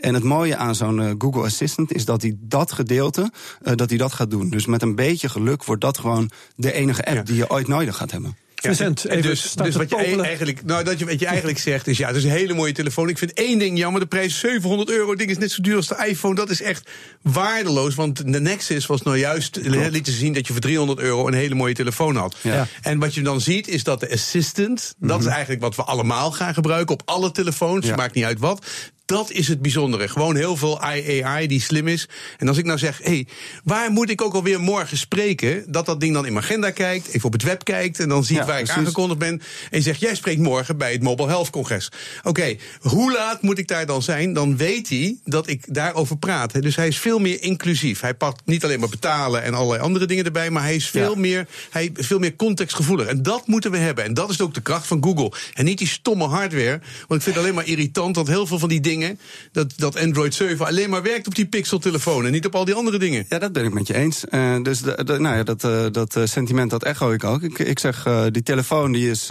En 0.00 0.14
het 0.14 0.22
mooie 0.22 0.56
aan 0.56 0.74
zo'n 0.74 1.14
Google 1.18 1.42
Assistant 1.42 1.92
is 1.92 2.04
dat 2.04 2.22
hij 2.22 2.36
dat 2.40 2.72
gedeelte, 2.72 3.32
dat 3.74 3.88
hij 3.88 3.98
dat 3.98 4.12
gaat 4.12 4.30
doen. 4.30 4.50
Dus 4.50 4.66
met 4.66 4.82
een 4.82 4.94
beetje 4.94 5.28
geluk 5.28 5.64
wordt 5.64 5.82
dat 5.82 5.98
gewoon 5.98 6.30
de 6.56 6.72
enige 6.72 7.04
app 7.04 7.26
die 7.26 7.36
je 7.36 7.50
ooit 7.50 7.68
nodig 7.68 7.96
gaat 7.96 8.10
hebben. 8.10 8.36
Vincent, 8.62 9.04
ja, 9.08 9.20
dus, 9.20 9.52
dus 9.52 9.76
wat 9.76 9.90
je 9.90 10.22
eigenlijk, 10.22 10.64
nou, 10.64 10.84
dat 10.84 10.98
je, 10.98 11.04
wat 11.04 11.20
je 11.20 11.26
eigenlijk 11.26 11.58
zegt 11.58 11.86
is, 11.86 11.98
ja, 11.98 12.06
het 12.06 12.16
is 12.16 12.24
een 12.24 12.30
hele 12.30 12.54
mooie 12.54 12.72
telefoon. 12.72 13.08
Ik 13.08 13.18
vind 13.18 13.32
één 13.32 13.58
ding 13.58 13.78
jammer, 13.78 14.00
de 14.00 14.06
prijs 14.06 14.38
700 14.38 14.90
euro. 14.90 15.10
Het 15.10 15.18
ding 15.18 15.30
is 15.30 15.38
net 15.38 15.50
zo 15.50 15.62
duur 15.62 15.76
als 15.76 15.86
de 15.86 16.06
iPhone. 16.06 16.34
Dat 16.34 16.50
is 16.50 16.62
echt 16.62 16.90
waardeloos, 17.22 17.94
want 17.94 18.32
de 18.32 18.40
Nexus 18.40 18.86
was 18.86 19.02
nou 19.02 19.16
juist, 19.16 19.58
liet 19.62 20.04
te 20.04 20.10
zien 20.10 20.32
dat 20.32 20.46
je 20.46 20.52
voor 20.52 20.62
300 20.62 20.98
euro 20.98 21.26
een 21.26 21.34
hele 21.34 21.54
mooie 21.54 21.74
telefoon 21.74 22.16
had. 22.16 22.36
Ja. 22.40 22.66
En 22.82 22.98
wat 22.98 23.14
je 23.14 23.22
dan 23.22 23.40
ziet 23.40 23.68
is 23.68 23.84
dat 23.84 24.00
de 24.00 24.12
Assistant, 24.12 24.94
dat 24.98 25.18
is 25.18 25.24
mhm. 25.24 25.32
eigenlijk 25.32 25.62
wat 25.62 25.76
we 25.76 25.82
allemaal 25.82 26.32
gaan 26.32 26.54
gebruiken 26.54 26.94
op 26.94 27.02
alle 27.04 27.30
telefoons, 27.30 27.86
ja. 27.86 27.96
maakt 27.96 28.14
niet 28.14 28.24
uit 28.24 28.38
wat. 28.38 28.66
Dat 29.08 29.30
is 29.30 29.48
het 29.48 29.62
bijzondere. 29.62 30.08
Gewoon 30.08 30.36
heel 30.36 30.56
veel 30.56 30.80
AI 30.80 31.46
die 31.46 31.60
slim 31.60 31.88
is. 31.88 32.08
En 32.36 32.48
als 32.48 32.56
ik 32.56 32.64
nou 32.64 32.78
zeg, 32.78 32.98
hé, 32.98 33.04
hey, 33.04 33.26
waar 33.64 33.90
moet 33.90 34.10
ik 34.10 34.22
ook 34.22 34.34
alweer 34.34 34.60
morgen 34.60 34.96
spreken? 34.96 35.64
Dat 35.72 35.86
dat 35.86 36.00
ding 36.00 36.14
dan 36.14 36.26
in 36.26 36.32
mijn 36.32 36.44
agenda 36.44 36.70
kijkt, 36.70 37.08
even 37.08 37.24
op 37.24 37.32
het 37.32 37.42
web 37.42 37.64
kijkt 37.64 38.00
en 38.00 38.08
dan 38.08 38.24
ziet 38.24 38.44
waar 38.44 38.60
ik 38.60 38.68
aangekondigd 38.68 39.18
ben. 39.18 39.42
En 39.70 39.82
zegt, 39.82 40.00
jij 40.00 40.14
spreekt 40.14 40.40
morgen 40.40 40.76
bij 40.76 40.92
het 40.92 41.02
Mobile 41.02 41.28
Health 41.28 41.50
Congres. 41.50 41.90
Oké, 42.22 42.56
hoe 42.80 43.12
laat 43.12 43.42
moet 43.42 43.58
ik 43.58 43.68
daar 43.68 43.86
dan 43.86 44.02
zijn? 44.02 44.32
Dan 44.32 44.56
weet 44.56 44.88
hij 44.88 45.16
dat 45.24 45.48
ik 45.48 45.74
daarover 45.74 46.16
praat. 46.18 46.62
Dus 46.62 46.76
hij 46.76 46.88
is 46.88 46.98
veel 46.98 47.18
meer 47.18 47.42
inclusief. 47.42 48.00
Hij 48.00 48.14
pakt 48.14 48.42
niet 48.44 48.64
alleen 48.64 48.80
maar 48.80 48.88
betalen 48.88 49.42
en 49.42 49.54
allerlei 49.54 49.82
andere 49.82 50.06
dingen 50.06 50.24
erbij, 50.24 50.50
maar 50.50 50.62
hij 50.62 50.74
is 50.74 50.88
veel, 50.88 51.14
meer, 51.14 51.48
hij 51.70 51.90
is 51.96 52.06
veel 52.06 52.18
meer 52.18 52.36
contextgevoelig. 52.36 53.06
En 53.06 53.22
dat 53.22 53.46
moeten 53.46 53.70
we 53.70 53.78
hebben. 53.78 54.04
En 54.04 54.14
dat 54.14 54.30
is 54.30 54.40
ook 54.40 54.54
de 54.54 54.62
kracht 54.62 54.86
van 54.86 55.04
Google. 55.04 55.32
En 55.54 55.64
niet 55.64 55.78
die 55.78 55.88
stomme 55.88 56.26
hardware. 56.26 56.80
Want 57.06 57.20
ik 57.20 57.22
vind 57.22 57.24
het 57.24 57.36
alleen 57.36 57.54
maar 57.54 57.66
irritant 57.66 58.14
dat 58.14 58.26
heel 58.26 58.46
veel 58.46 58.58
van 58.58 58.68
die 58.68 58.80
dingen 58.98 59.18
dat, 59.52 59.72
dat 59.76 59.98
Android 59.98 60.34
7 60.34 60.66
alleen 60.66 60.90
maar 60.90 61.02
werkt 61.02 61.26
op 61.26 61.34
die 61.34 61.46
Pixel-telefoon 61.46 62.26
en 62.26 62.32
niet 62.32 62.46
op 62.46 62.54
al 62.54 62.64
die 62.64 62.74
andere 62.74 62.98
dingen. 62.98 63.26
Ja, 63.28 63.38
dat 63.38 63.52
ben 63.52 63.64
ik 63.64 63.72
met 63.72 63.86
je 63.86 63.94
eens. 63.94 64.24
Uh, 64.30 64.62
dus 64.62 64.80
de, 64.80 65.04
de, 65.04 65.18
nou 65.18 65.36
ja, 65.36 65.42
dat, 65.42 65.64
uh, 65.64 65.86
dat 65.92 66.16
uh, 66.16 66.24
sentiment 66.26 66.70
dat 66.70 66.82
echo 66.82 67.10
ik 67.10 67.24
ook. 67.24 67.42
Ik, 67.42 67.58
ik 67.58 67.78
zeg, 67.78 68.06
die 68.30 68.42
telefoon, 68.42 68.92
die 68.92 69.10
is, 69.10 69.30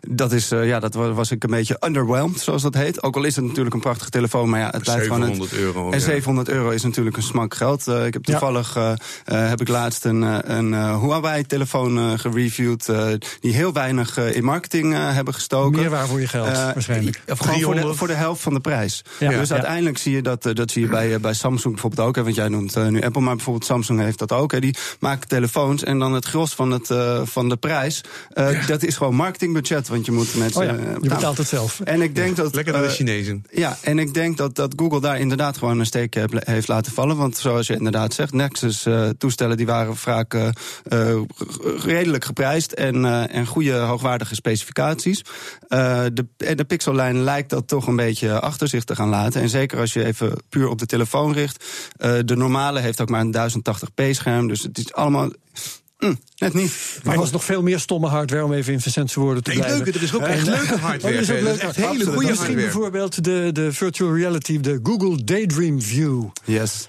dat 0.00 0.32
is, 0.32 0.48
ja, 0.48 0.80
dat 0.80 0.94
was 0.94 1.30
ik 1.30 1.44
een 1.44 1.50
beetje 1.50 1.76
underwhelmed, 1.86 2.40
zoals 2.40 2.62
dat 2.62 2.74
heet. 2.74 3.02
Ook 3.02 3.16
al 3.16 3.24
is 3.24 3.36
het 3.36 3.44
natuurlijk 3.44 3.74
een 3.74 3.80
prachtige 3.80 4.10
telefoon, 4.10 4.50
maar 4.50 4.60
ja, 4.60 4.70
het 4.70 4.82
blijft 4.82 5.06
gewoon... 5.06 5.20
700 5.20 5.52
euro. 5.52 5.90
En 5.90 6.00
700 6.00 6.48
euro 6.48 6.70
is 6.70 6.82
natuurlijk 6.82 7.16
een 7.16 7.22
smak 7.22 7.54
geld. 7.54 7.86
ik 7.86 8.12
heb 8.12 8.24
toevallig, 8.24 8.74
ja. 8.74 8.96
heb 9.24 9.60
ik 9.60 9.68
laatst 9.68 10.04
een, 10.04 10.22
een 10.56 10.98
Huawei-telefoon 11.00 12.18
gereviewd, 12.18 12.90
die 13.40 13.52
heel 13.52 13.72
weinig 13.72 14.16
in 14.16 14.44
marketing 14.44 14.94
hebben 14.94 15.34
gestoken. 15.34 15.80
Meer 15.80 15.90
waar 15.90 16.06
voor 16.06 16.20
je 16.20 16.28
geld, 16.28 16.46
waarschijnlijk. 16.46 17.22
Gewoon 17.26 17.60
voor 17.60 17.74
de, 17.74 17.94
voor 17.94 18.06
de 18.06 18.14
helft 18.14 18.42
van 18.42 18.54
de 18.54 18.60
prijs. 18.60 19.01
Ja. 19.18 19.28
Dus 19.28 19.52
uiteindelijk 19.52 19.98
zie 19.98 20.14
je 20.14 20.22
dat, 20.22 20.46
eh, 20.46 20.54
dat 20.54 20.70
zie 20.70 20.82
je 20.82 20.88
bij, 20.88 21.14
eh, 21.14 21.20
bij 21.20 21.32
Samsung 21.32 21.72
bijvoorbeeld 21.72 22.08
ook. 22.08 22.16
Hè, 22.16 22.22
want 22.22 22.34
jij 22.34 22.48
noemt 22.48 22.76
uh, 22.76 22.86
nu 22.86 23.02
Apple, 23.02 23.22
maar 23.22 23.34
bijvoorbeeld 23.34 23.64
Samsung 23.64 24.00
heeft 24.00 24.18
dat 24.18 24.32
ook. 24.32 24.52
Hè, 24.52 24.60
die 24.60 24.76
maken 25.00 25.28
telefoons 25.28 25.84
en 25.84 25.98
dan 25.98 26.12
het 26.12 26.24
gros 26.24 26.54
van, 26.54 26.70
het, 26.70 26.86
van 27.24 27.48
de 27.48 27.56
prijs. 27.56 28.00
Dat 28.66 28.82
is 28.82 28.96
gewoon 28.96 29.14
marketingbudget, 29.14 29.88
want 29.88 30.06
je 30.06 30.12
moet 30.12 30.34
mensen. 30.34 30.70
Oh 30.70 31.02
je 31.02 31.08
betaalt 31.08 31.38
het 31.38 31.48
zelf. 31.48 31.80
En 31.80 32.02
ik 32.02 32.14
denk 32.14 32.36
dat. 32.36 32.54
Lekker 32.54 32.72
naar 32.72 32.82
de 32.82 32.88
Chinezen. 32.88 33.44
Ja, 33.50 33.78
en 33.80 33.98
ik 33.98 34.14
denk 34.14 34.36
dat, 34.36 34.54
dat 34.54 34.72
Google 34.76 35.00
daar 35.00 35.18
inderdaad 35.18 35.58
gewoon 35.58 35.78
een 35.78 35.86
steek 35.86 36.16
heeft 36.34 36.68
laten 36.68 36.92
vallen. 36.92 37.16
Want 37.16 37.36
zoals 37.36 37.66
je 37.66 37.74
inderdaad 37.74 38.14
zegt, 38.14 38.32
Nexus-toestellen 38.32 39.56
die 39.56 39.66
waren 39.66 39.96
vaak 39.96 40.36
redelijk 41.84 42.24
geprijsd 42.24 42.72
en, 42.72 43.28
en 43.30 43.46
goede 43.46 43.72
hoogwaardige 43.72 44.34
specificaties. 44.34 45.22
de, 45.68 46.26
de 46.36 46.64
Pixel-lijn 46.66 47.22
lijkt 47.22 47.50
dat 47.50 47.68
toch 47.68 47.86
een 47.86 47.96
beetje 47.96 48.40
achter 48.40 48.68
zich 48.68 48.84
te 48.94 49.00
gaan 49.00 49.08
laten. 49.08 49.40
En 49.40 49.48
zeker 49.48 49.78
als 49.78 49.92
je 49.92 50.04
even 50.04 50.32
puur 50.48 50.68
op 50.68 50.78
de 50.78 50.86
telefoon 50.86 51.32
richt. 51.32 51.64
Uh, 51.98 52.18
de 52.24 52.36
normale 52.36 52.80
heeft 52.80 53.00
ook 53.00 53.08
maar 53.08 53.20
een 53.20 53.34
1080p 53.34 54.10
scherm. 54.10 54.48
Dus 54.48 54.62
het 54.62 54.78
is 54.78 54.92
allemaal 54.92 55.30
Mm, 56.02 56.18
net 56.36 56.54
niet. 56.54 56.72
Maar 57.04 57.14
er 57.14 57.20
was 57.20 57.30
nog 57.30 57.44
veel 57.44 57.62
meer 57.62 57.80
stomme 57.80 58.06
hardware 58.06 58.44
om 58.44 58.52
even 58.52 58.72
in 58.72 58.80
Vincent's 58.80 59.14
woorden 59.14 59.42
te 59.42 59.50
nee, 59.50 59.58
blijven. 59.58 59.84
Leuke, 59.84 59.98
er 59.98 60.04
is 60.04 60.14
ook 60.14 60.22
echt 60.22 60.46
leuke 60.46 60.76
hardware. 60.76 61.14
Er 61.14 61.20
is 61.20 61.30
ook 61.30 61.40
leuke, 61.40 61.60
echt 61.60 61.76
hele 61.76 62.04
goede 62.04 62.28
Misschien 62.28 62.54
bijvoorbeeld 62.54 63.24
de, 63.24 63.50
de 63.52 63.72
virtual 63.72 64.14
reality, 64.14 64.60
de 64.60 64.80
Google 64.82 65.24
Daydream 65.24 65.82
View. 65.82 66.24
Yes. 66.44 66.88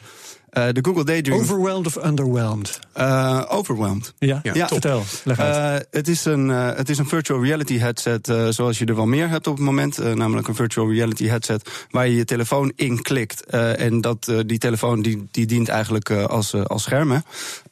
Uh, 0.57 0.65
de 0.71 0.79
Google 0.81 1.03
Daydream. 1.03 1.39
Overwhelmed 1.39 1.87
of 1.87 2.05
underwhelmed? 2.05 2.79
Uh, 2.97 3.41
overwhelmed. 3.47 4.13
Ja, 4.19 4.39
ja, 4.43 4.53
ja. 4.53 4.67
vertel. 4.67 5.03
Leg 5.23 5.39
uit. 5.39 5.81
Uh, 5.81 5.85
het, 5.91 6.07
is 6.07 6.25
een, 6.25 6.47
het 6.49 6.89
is 6.89 6.97
een 6.97 7.07
virtual 7.07 7.43
reality 7.43 7.77
headset 7.77 8.33
zoals 8.49 8.77
je 8.77 8.85
er 8.85 8.95
wel 8.95 9.05
meer 9.05 9.29
hebt 9.29 9.47
op 9.47 9.55
het 9.55 9.65
moment. 9.65 10.15
namelijk 10.15 10.47
een 10.47 10.55
virtual 10.55 10.91
reality 10.91 11.27
headset 11.27 11.69
waar 11.89 12.07
je 12.07 12.15
je 12.15 12.25
telefoon 12.25 12.71
in 12.75 13.01
klikt. 13.01 13.45
en 13.45 14.01
dat, 14.01 14.31
die 14.45 14.57
telefoon 14.57 15.01
die, 15.01 15.27
die 15.31 15.45
dient 15.45 15.69
eigenlijk 15.69 16.11
als, 16.11 16.53
als 16.53 16.87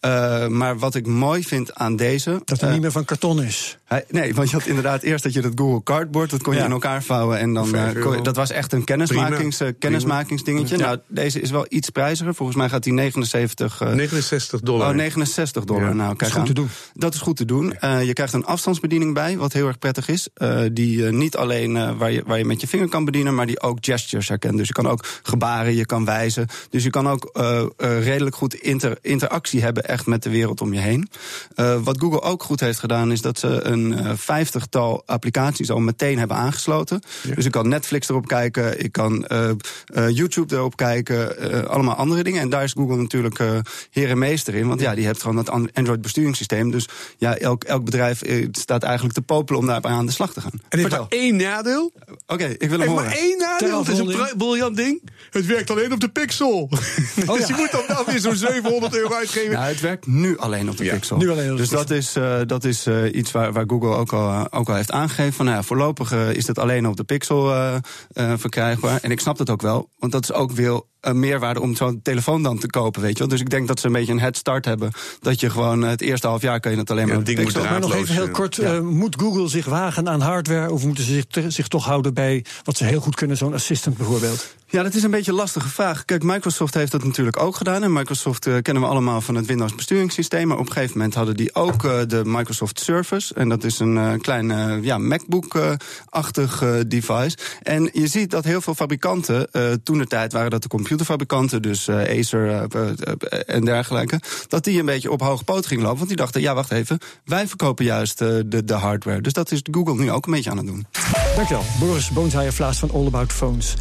schermen. 0.02 0.58
maar 0.58 0.80
wat 0.80 0.96
ik 0.96 1.08
mooi 1.08 1.44
vind 1.44 1.74
aan 1.74 1.96
deze... 1.96 2.42
Dat 2.46 2.62
hij 2.62 2.72
niet 2.72 2.82
meer 2.82 2.92
van 2.92 3.06
karton 3.06 3.44
is. 3.44 3.78
Hij, 3.86 4.06
nee, 4.10 4.34
want 4.34 4.50
je 4.50 4.56
had 4.56 4.66
inderdaad 4.66 5.02
eerst 5.02 5.24
dat 5.24 5.34
je 5.34 5.42
dat 5.42 5.52
Google 5.56 5.84
Cardboard... 5.84 6.30
dat 6.30 6.44
kon 6.44 6.56
je 6.56 6.62
in 6.62 6.72
elkaar 6.72 7.04
vouwen 7.04 7.40
en 7.40 7.54
dan... 7.54 7.76
dat 8.22 8.36
was 8.36 8.52
echt 8.52 8.74
een 8.74 8.84
kennismakings, 8.84 9.62
kennismakingsdingetje. 9.80 10.78
Nou, 10.78 10.98
deze 11.08 11.42
is 11.42 11.52
wel 11.52 11.66
iets 11.70 11.90
prijziger. 11.90 12.36
Volgens 12.36 12.58
mij 12.58 12.70
gaat 12.70 12.84
die 12.84 12.94
79... 12.94 13.80
69 13.80 14.60
dollar. 14.60 14.90
Oh, 14.90 14.96
69 14.96 15.64
dollar. 15.64 15.96
Nou, 15.96 16.16
kijk 16.16 16.20
dat 16.20 16.28
is 16.28 16.36
goed 16.36 16.46
te 16.46 16.54
doen. 16.54 16.70
Dat 16.94 17.14
is 17.14 17.20
goed 17.20 17.38
te 17.38 17.46
doen. 17.46 17.76
je 18.06 18.14
krijgt 18.14 18.34
een 18.34 18.46
afstandsbediening 18.46 19.14
bij, 19.14 19.38
wat 19.38 19.54
heel 19.54 19.68
erg 19.68 19.80
prettig 19.80 20.08
is. 20.08 20.30
die 20.72 21.04
niet 21.04 21.36
alleen 21.36 21.98
waar, 21.98 22.12
je, 22.12 22.24
waar 22.26 22.38
je 22.38 22.46
met 22.46 22.62
je 22.62 22.68
vinger 22.68 22.90
kan 22.90 23.06
bedienen... 23.06 23.36
maar 23.36 23.46
die 23.46 23.62
ook 23.62 23.78
gestures 23.82 24.28
herkent. 24.28 24.58
Dus 24.58 24.68
je 24.68 24.74
kan 24.74 24.88
ook 24.88 25.06
gebaren, 25.24 25.76
je 25.76 25.86
kan 25.86 26.06
wijzen. 26.06 26.48
Dus 26.70 26.84
je 26.84 26.90
kan 26.90 27.10
ook 27.10 27.32
redelijk 27.78 28.36
goed 28.36 28.54
inter, 28.54 28.98
interactie 29.02 29.62
hebben 29.62 29.90
echt 29.92 30.06
met 30.06 30.24
de 30.24 30.30
wereld 30.30 30.62
om 30.62 30.74
je 30.74 30.80
heen. 30.80 31.10
wat 31.84 32.00
Google 32.00 32.22
ook 32.22 32.44
goed 32.44 32.60
heeft 32.60 32.80
gedaan, 32.80 33.12
is 33.12 33.22
dat 33.22 33.40
ze 33.40 33.48
een 33.48 34.18
vijftigtal 34.18 35.04
applicaties 35.06 35.70
al 35.72 35.80
meteen 35.80 36.18
hebben 36.18 36.38
aangesloten. 36.38 37.02
Dus 37.36 37.46
ik 37.46 37.52
kan 37.52 37.68
Netflix 37.68 38.10
erop 38.10 38.28
kijken, 38.28 38.84
ik 38.84 38.92
kan 38.92 39.28
YouTube 40.10 40.56
erop 40.56 40.76
kijken, 40.76 41.68
allemaal 41.70 41.96
andere 41.96 42.24
dingen. 42.24 42.42
En 42.42 42.50
daar 42.50 42.64
is 42.64 42.72
Google 42.72 42.96
natuurlijk 42.96 43.40
heer 43.90 44.10
en 44.10 44.18
meester 44.18 44.56
in. 44.56 44.68
Want 44.68 44.80
ja, 44.82 44.96
die 44.96 45.06
heeft 45.06 45.22
gewoon 45.22 45.36
dat 45.36 45.50
Android 45.50 46.02
besturingssysteem. 46.02 46.72
Dus 46.72 46.88
ja, 47.18 47.38
elk, 47.38 47.64
elk 47.64 47.86
bedrijf 47.86 48.22
staat 48.52 48.84
eigenlijk 48.84 49.14
te 49.14 49.22
popelen 49.22 49.60
om 49.60 49.68
daarbij 49.68 49.92
aan 49.92 50.06
de 50.06 50.12
slag 50.12 50.34
te 50.34 50.42
gaan. 50.42 50.62
En 50.70 50.80
heeft 50.80 50.92
maar 50.92 51.06
één 51.10 51.36
nadeel? 51.36 51.92
Oké, 52.28 52.46
ik 52.46 52.70
wil 52.70 52.80
hem 52.80 52.88
horen. 52.88 53.06
maar 53.06 53.16
één 53.16 53.38
nadeel. 53.38 53.80
Het 53.80 53.88
is 53.88 54.00
een 54.00 54.38
briljant 54.38 54.76
ding. 54.76 55.02
Het 55.30 55.46
werkt 55.46 55.70
alleen 55.70 55.94
op 55.94 56.00
de 56.00 56.10
Pixel. 56.10 56.70
Oh, 57.28 57.36
dus 57.38 57.48
je 57.48 57.54
moet 57.58 57.72
dan 57.72 57.84
wel 57.88 58.06
weer 58.06 58.20
zo'n 58.20 58.36
700 58.36 58.96
euro 58.96 59.14
uitgeven. 59.14 59.52
Ja, 59.52 59.64
het 59.64 59.80
werkt 59.82 60.08
nu 60.08 60.38
alleen 60.38 60.70
op 60.70 60.78
de 60.78 60.90
Pixel. 60.90 61.18
Nu 61.18 61.30
alleen 61.30 61.52
op 61.52 61.56
de 61.56 61.62
dus 61.62 61.70
dat 61.70 61.90
is, 61.90 62.16
uh, 62.18 62.40
dat 62.46 62.64
is 62.64 62.88
uh, 62.88 63.14
iets 63.14 63.32
waar, 63.32 63.54
waar 63.54 63.66
Google 63.68 63.96
ook 63.96 64.14
al, 64.14 64.52
ook 64.52 64.70
al 64.70 64.76
heeft 64.76 64.92
aangegeven. 64.92 65.34
Van, 65.34 65.46
nou 65.46 65.58
ja, 65.58 65.64
voorlopig 65.64 66.14
uh, 66.14 66.34
is 66.34 66.48
het 66.48 66.60
alleen 66.60 66.88
op 66.88 66.96
de 66.96 67.04
Pixel 67.04 67.72
verkrijgbaar. 68.14 69.00
En 69.02 69.12
ik 69.12 69.20
snap 69.20 69.38
dat 69.38 69.50
ook 69.50 69.62
wel, 69.62 69.90
want 70.00 70.12
dat 70.12 70.24
is 70.24 70.34
ook 70.34 70.52
veel 70.54 70.90
een 71.02 71.20
meerwaarde 71.20 71.62
om 71.62 71.76
zo'n 71.76 72.00
telefoon 72.04 72.44
dan 72.44 72.60
te 72.60 72.68
kopen, 72.68 73.02
weet 73.02 73.12
je 73.12 73.20
wel. 73.20 73.28
Dus 73.28 73.40
ik 73.40 73.50
denk 73.50 73.68
dat 73.68 73.80
ze 73.80 73.86
een 73.88 73.94
beetje 73.94 74.12
een 74.12 74.20
head 74.20 74.38
start 74.38 74.66
hebben. 74.66 74.92
Dat 75.20 75.40
je 75.40 75.50
gewoon 75.50 75.82
het 75.82 76.02
eerste 76.02 76.28
half 76.28 76.42
jaar 76.42 76.60
kan 76.60 76.72
je 76.72 76.78
het 76.78 76.92
alleen 76.92 77.08
maar... 77.08 77.24
ding 77.24 77.42
moet 77.42 77.54
maar 77.54 77.80
nog 77.80 77.96
even 77.96 78.16
heel 78.16 78.30
kort, 78.30 78.56
ja. 78.56 78.76
uh, 78.76 78.80
moet 78.82 79.16
Google 79.20 79.48
zich 79.48 79.66
wagen 79.66 80.10
aan 80.10 80.22
hardware... 80.22 80.72
of 80.72 80.86
moeten 80.86 81.04
ze 81.04 81.24
zich, 81.32 81.52
zich 81.52 81.68
toch 81.68 81.86
houden 81.86 82.14
bij 82.14 82.46
wat 82.64 82.78
ze 82.78 82.84
heel 82.84 83.02
goed 83.02 83.16
kunnen, 83.16 83.38
zo'n 83.38 83.54
assistant 83.54 83.98
bijvoorbeeld? 83.98 84.56
Ja, 84.68 84.84
dat 84.84 84.94
is 84.94 85.04
een 85.04 85.12
beetje 85.12 85.32
een 85.32 85.38
lastige 85.38 85.70
vraag. 85.70 86.06
Kijk, 86.06 86.24
Microsoft 86.24 86.74
heeft 86.74 86.92
dat 86.92 87.04
natuurlijk 87.04 87.40
ook 87.40 87.56
gedaan. 87.56 87.84
En 87.84 87.94
Microsoft 87.94 88.48
uh, 88.48 88.58
kennen 88.62 88.84
we 88.84 88.90
allemaal 88.90 89.22
van 89.22 89.36
het 89.36 89.46
Windows 89.46 89.76
besturingssysteem. 89.76 90.48
Maar 90.48 90.58
op 90.58 90.66
een 90.66 90.72
gegeven 90.72 90.98
moment 90.98 91.16
hadden 91.16 91.36
die 91.36 91.56
ook 91.56 91.84
uh, 91.84 92.00
de 92.08 92.22
Microsoft 92.26 92.80
Surface. 92.80 93.34
En 93.34 93.50
dat 93.50 93.64
is 93.64 93.80
een 93.80 93.96
uh, 93.96 94.14
klein 94.22 94.84
ja, 94.84 94.98
MacBook-achtig 94.98 96.64
device. 96.88 97.38
En 97.62 97.90
je 97.94 98.08
ziet 98.08 98.32
dat 98.32 98.44
heel 98.44 98.62
veel 98.62 98.76
fabrikanten, 98.76 99.50
toen 99.84 99.98
de 99.98 100.08
tijd 100.08 100.34
waren 100.34 100.50
dat 100.50 100.62
de 100.62 100.68
computerfabrikanten, 100.92 101.62
dus 101.62 101.90
Acer 101.90 102.68
en 103.46 103.66
dergelijke, 103.66 104.20
dat 104.48 104.64
die 104.64 104.80
een 104.80 104.86
beetje 104.86 105.12
op 105.12 105.22
hoge 105.22 105.44
poot 105.44 105.66
gingen 105.66 105.84
lopen. 105.84 105.98
Want 105.98 106.10
die 106.10 106.18
dachten, 106.18 106.42
ja, 106.42 106.54
wacht 106.54 106.72
even, 106.72 107.00
wij 107.26 107.48
verkopen 107.48 107.86
juist 107.86 108.18
de, 108.18 108.64
de 108.66 108.74
hardware. 108.74 109.22
Dus 109.22 109.34
dat 109.34 109.52
is 109.52 109.62
Google 109.72 109.96
nu 109.96 110.12
ook 110.12 110.26
een 110.26 110.34
beetje 110.34 110.50
aan 110.50 110.58
het 110.58 110.66
doen. 110.66 110.86
Dankjewel. 111.36 111.64
Boris 111.80 112.10
Boonsheijer-Vlaas 112.10 112.78
van 112.78 112.92
All 112.92 113.06
About 113.06 113.34
Phones. 113.34 113.74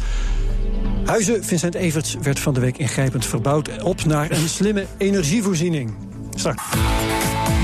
Huizen 1.05 1.43
Vincent 1.43 1.75
Everts 1.75 2.15
werd 2.21 2.39
van 2.39 2.53
de 2.53 2.59
week 2.59 2.77
ingrijpend 2.77 3.25
verbouwd 3.25 3.83
op 3.83 4.05
naar 4.05 4.31
een 4.31 4.49
slimme 4.49 4.85
energievoorziening. 4.97 5.93
Straks. 6.35 6.63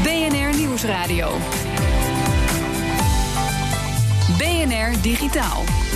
BNR 0.03 0.57
Nieuwsradio. 0.57 1.29
BNR 4.37 5.01
Digitaal. 5.01 5.86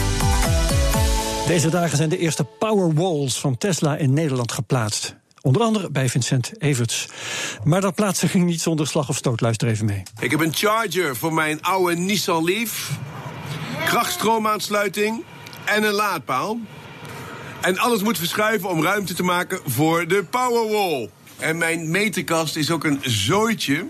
Deze 1.52 1.70
dagen 1.70 1.98
zijn 1.98 2.10
de 2.10 2.18
eerste 2.18 2.44
Powerwalls 2.44 3.40
van 3.40 3.58
Tesla 3.58 3.98
in 3.98 4.14
Nederland 4.14 4.52
geplaatst. 4.52 5.16
Onder 5.42 5.62
andere 5.62 5.90
bij 5.90 6.10
Vincent 6.10 6.52
Everts. 6.58 7.08
Maar 7.64 7.82
dat 7.82 7.96
plaatsen 7.96 8.30
ging 8.30 8.46
niet 8.46 8.62
zonder 8.62 8.88
slag 8.88 9.10
of 9.10 9.16
stoot. 9.16 9.42
Luister 9.42 9.68
even 9.68 9.86
mee. 9.86 10.04
Ik 10.20 10.32
heb 10.32 10.40
een 10.40 10.54
charger 10.54 11.16
voor 11.16 11.34
mijn 11.34 11.62
oude 11.62 11.96
Nissan 11.96 12.44
Leaf. 12.44 13.00
Krachtstroomaansluiting 13.86 15.24
en 15.66 15.84
een 15.84 15.94
laadpaal. 15.94 16.58
En 17.62 17.78
alles 17.78 18.04
moet 18.04 18.18
verschuiven 18.18 18.70
om 18.70 18.84
ruimte 18.84 19.14
te 19.14 19.24
maken 19.24 19.60
voor 19.66 20.08
de 20.08 20.24
Powerwall. 20.24 21.10
En 21.38 21.58
mijn 21.58 21.92
meterkast 21.92 22.56
is 22.56 22.72
ook 22.72 22.84
een 22.84 23.00
zooitje. 23.02 23.86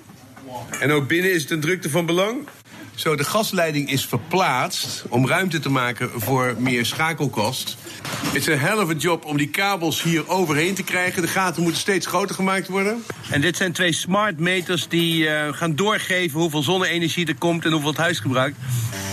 En 0.79 0.91
ook 0.91 1.07
binnen 1.07 1.33
is 1.33 1.41
het 1.41 1.51
een 1.51 1.61
drukte 1.61 1.89
van 1.89 2.05
belang. 2.05 2.47
Zo, 2.95 3.15
de 3.15 3.23
gasleiding 3.23 3.89
is 3.91 4.05
verplaatst 4.05 5.03
om 5.09 5.27
ruimte 5.27 5.59
te 5.59 5.69
maken 5.69 6.09
voor 6.21 6.55
meer 6.57 6.85
schakelkost. 6.85 7.77
Het 8.07 8.35
is 8.35 8.47
een 8.47 8.59
helft 8.59 9.01
job 9.01 9.25
om 9.25 9.37
die 9.37 9.49
kabels 9.49 10.03
hier 10.03 10.29
overheen 10.29 10.73
te 10.73 10.83
krijgen. 10.83 11.21
De 11.21 11.27
gaten 11.27 11.63
moeten 11.63 11.81
steeds 11.81 12.05
groter 12.05 12.35
gemaakt 12.35 12.67
worden. 12.67 13.03
En 13.29 13.41
dit 13.41 13.57
zijn 13.57 13.71
twee 13.71 13.93
smart 13.93 14.39
meters 14.39 14.87
die 14.87 15.23
uh, 15.23 15.53
gaan 15.53 15.75
doorgeven 15.75 16.39
hoeveel 16.39 16.63
zonne-energie 16.63 17.27
er 17.27 17.35
komt 17.35 17.65
en 17.65 17.71
hoeveel 17.71 17.89
het 17.89 17.99
huis 17.99 18.19
gebruikt. 18.19 18.57